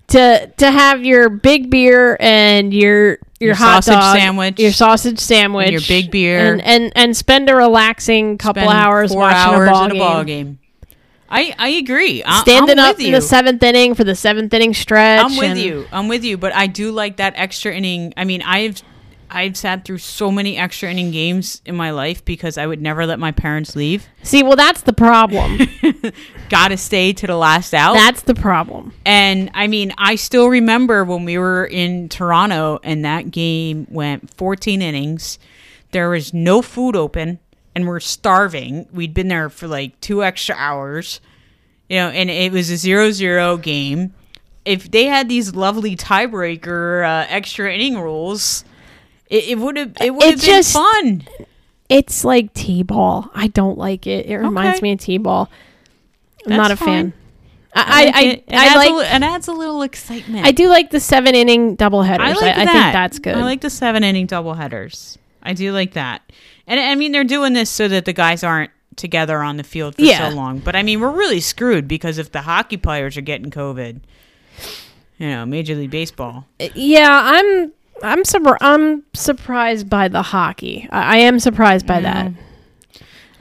[0.09, 4.61] to to have your big beer and your your, Your hot sausage dog, sandwich.
[4.61, 6.53] your sausage sandwich, your big beer.
[6.53, 10.25] and and, and spend a relaxing couple spend hours watching hours a ball a ball
[10.25, 10.59] game.
[11.31, 12.23] I, I agree.
[12.25, 13.17] I, Standing I'm up with in you.
[13.17, 15.25] the seventh inning for the seventh inning stretch.
[15.25, 15.87] I'm with you.
[15.93, 16.37] I'm with you.
[16.37, 18.13] But I do like that extra inning.
[18.17, 18.83] I mean, I've
[19.33, 23.07] I've sat through so many extra inning games in my life because I would never
[23.07, 24.09] let my parents leave.
[24.25, 25.61] See, well, that's the problem.
[26.49, 27.95] Got to stay to the last out.
[27.95, 28.93] that's the problem.
[29.07, 34.35] And I mean, I still remember when we were in Toronto and that game went
[34.35, 35.39] 14 innings.
[35.93, 37.39] There was no food open
[37.75, 38.87] and we're starving.
[38.93, 41.21] We'd been there for like two extra hours,
[41.89, 44.15] you know, and it was a zero zero game.
[44.65, 48.65] If they had these lovely tiebreaker uh, extra inning rules,
[49.29, 51.23] it, it would have it would have been just- fun.
[51.89, 53.31] It's like t-ball.
[53.35, 54.27] I don't like it.
[54.27, 54.83] It reminds Okay.
[54.85, 55.51] me of t-ball.
[56.47, 56.87] I'm That's not a fine.
[56.87, 57.13] fan.
[57.75, 58.45] I I, it.
[58.49, 60.47] I, I a, like li- it adds a little excitement.
[60.47, 62.21] I do like the seven inning doubleheaders.
[62.21, 62.73] I I, like I, that.
[62.73, 63.35] think that's good.
[63.35, 65.19] I like the seven inning double headers.
[65.43, 66.23] I do like that.
[66.71, 69.97] And I mean, they're doing this so that the guys aren't together on the field
[69.97, 70.31] for Yeah.
[70.31, 70.61] so long.
[70.61, 74.01] But I mean, we're really screwed because if the hockey players are getting COVID,
[75.19, 76.47] you know, Major League Baseball.
[76.75, 77.73] yeah, I'm
[78.03, 80.89] I'm surpri- I'm surprised by the hockey.
[80.91, 82.33] I, I am surprised by that.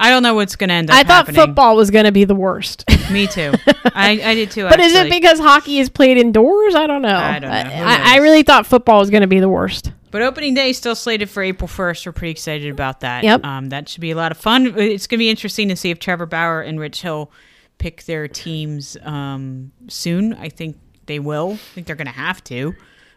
[0.02, 1.36] I don't know what's going to end up I thought happening.
[1.46, 2.86] football was going to be the worst.
[3.12, 3.52] Me too.
[3.94, 4.64] I, I did too.
[4.70, 6.74] but is it because hockey is played indoors?
[6.74, 7.10] I don't know.
[7.18, 7.58] I don't know.
[7.58, 9.92] I, I really thought football was going to be the worst.
[10.12, 12.06] But opening day is still slated for April 1st.
[12.06, 13.24] We're pretty excited about that.
[13.24, 13.44] Yep.
[13.46, 14.68] Um, that should be a lot of fun.
[14.78, 17.32] It's going to be interesting to see if Trevor Bauer and Rich Hill
[17.78, 20.34] pick their teams um, soon.
[20.34, 21.54] I think they will.
[21.54, 22.76] I think they're going to have to.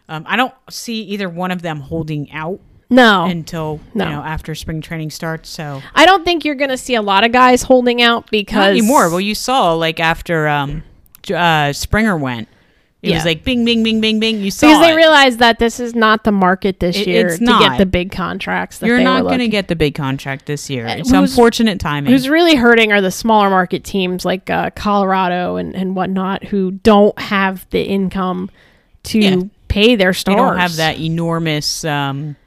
[0.09, 2.59] Um, I don't see either one of them holding out
[2.89, 4.05] No, until No.
[4.05, 5.49] you know after spring training starts.
[5.49, 8.31] So I don't think you're going to see a lot of guys holding out not
[8.31, 9.09] because anymore.
[9.09, 10.83] Well, you saw like after um,
[11.33, 12.47] uh, Springer went,
[13.03, 13.15] it Yeah.
[13.17, 14.39] was like bing, bing, bing, bing, bing.
[14.39, 14.95] You saw because they it.
[14.95, 17.61] realized that this is not the market this It- year it's to not.
[17.61, 18.77] get the big contracts.
[18.79, 20.87] That You're they not going to get the big contract this year.
[20.87, 22.11] Uh, It's who's- unfortunate timing.
[22.11, 26.71] Who's really hurting are the smaller market teams like uh, Colorado and, and whatnot who
[26.71, 28.49] don't have the income
[29.03, 29.35] to Yeah.
[29.67, 30.37] pay their they stars.
[30.37, 32.37] don't have that enormous um,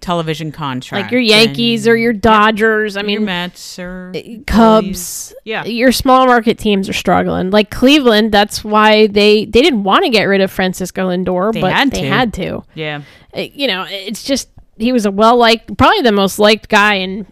[0.00, 1.04] television contract.
[1.04, 2.96] like your Yankees and or your Dodgers.
[2.96, 4.12] I your mean, Mets or
[4.46, 5.28] Cubs.
[5.30, 5.34] Phillies.
[5.44, 7.50] Yeah, Your small market teams are struggling.
[7.50, 11.60] Like Cleveland, that's why they they didn't want to get rid of Francisco Lindor, They
[11.60, 12.08] but had they to.
[12.08, 12.64] had to.
[12.74, 13.02] yeah.
[13.36, 16.94] Uh, You know, it's just he was a well liked, probably the most liked guy
[16.94, 17.26] in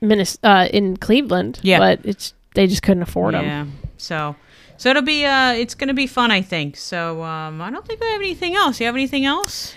[0.00, 1.60] Minnesota, uh, in Cleveland.
[1.62, 1.78] Yeah.
[1.78, 3.44] but it's they just couldn't afford him.
[3.44, 3.66] Yeah.
[3.98, 4.34] So,
[4.78, 6.76] so it'll be uh, it's gonna be fun, I think.
[6.76, 8.80] So, um, I don't think I have anything else.
[8.80, 9.74] You have anything else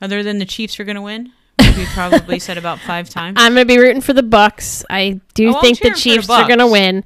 [0.00, 1.32] other than the Chiefs are gonna win?
[1.76, 3.36] We probably said about five times.
[3.40, 4.84] I'm gonna be rooting for the Bucks.
[4.90, 7.04] I do Oh, think the for the Chiefs are gonna win.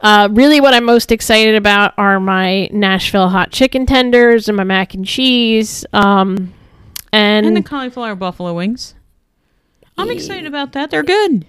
[0.00, 4.64] Uh, really, what I'm most excited about are my Nashville hot chicken tenders and my
[4.64, 5.84] mac and cheese.
[5.92, 6.54] Um,
[7.12, 8.94] and, and the cauliflower buffalo wings.
[9.96, 10.90] I'm excited about that.
[10.90, 11.44] They're good.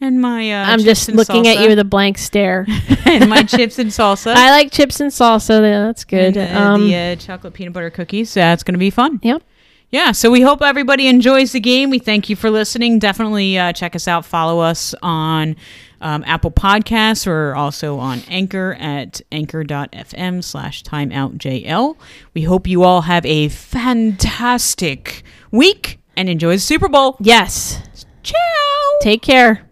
[0.00, 2.66] And my uh, I'm just looking at you with a blank stare.
[3.06, 4.34] and my chips and salsa.
[4.34, 5.62] I like chips and salsa.
[5.62, 6.36] Yeah, that's good.
[6.36, 8.34] And, uh, um, the uh, chocolate peanut butter cookies.
[8.34, 9.20] That's going to be fun.
[9.22, 9.42] Yep.
[9.90, 10.12] Yeah.
[10.12, 11.90] So we hope everybody enjoys the game.
[11.90, 12.98] We thank you for listening.
[12.98, 14.24] Definitely uh, check us out.
[14.24, 15.56] Follow us on
[16.00, 17.26] um, Apple Podcasts.
[17.26, 21.96] We're also on Anchor at anchor.fm slash timeoutjl.
[22.34, 27.16] We hope you all have a fantastic week and enjoy the Super Bowl.
[27.20, 27.80] Yes.
[28.22, 28.98] Ciao.
[29.00, 29.68] Take care.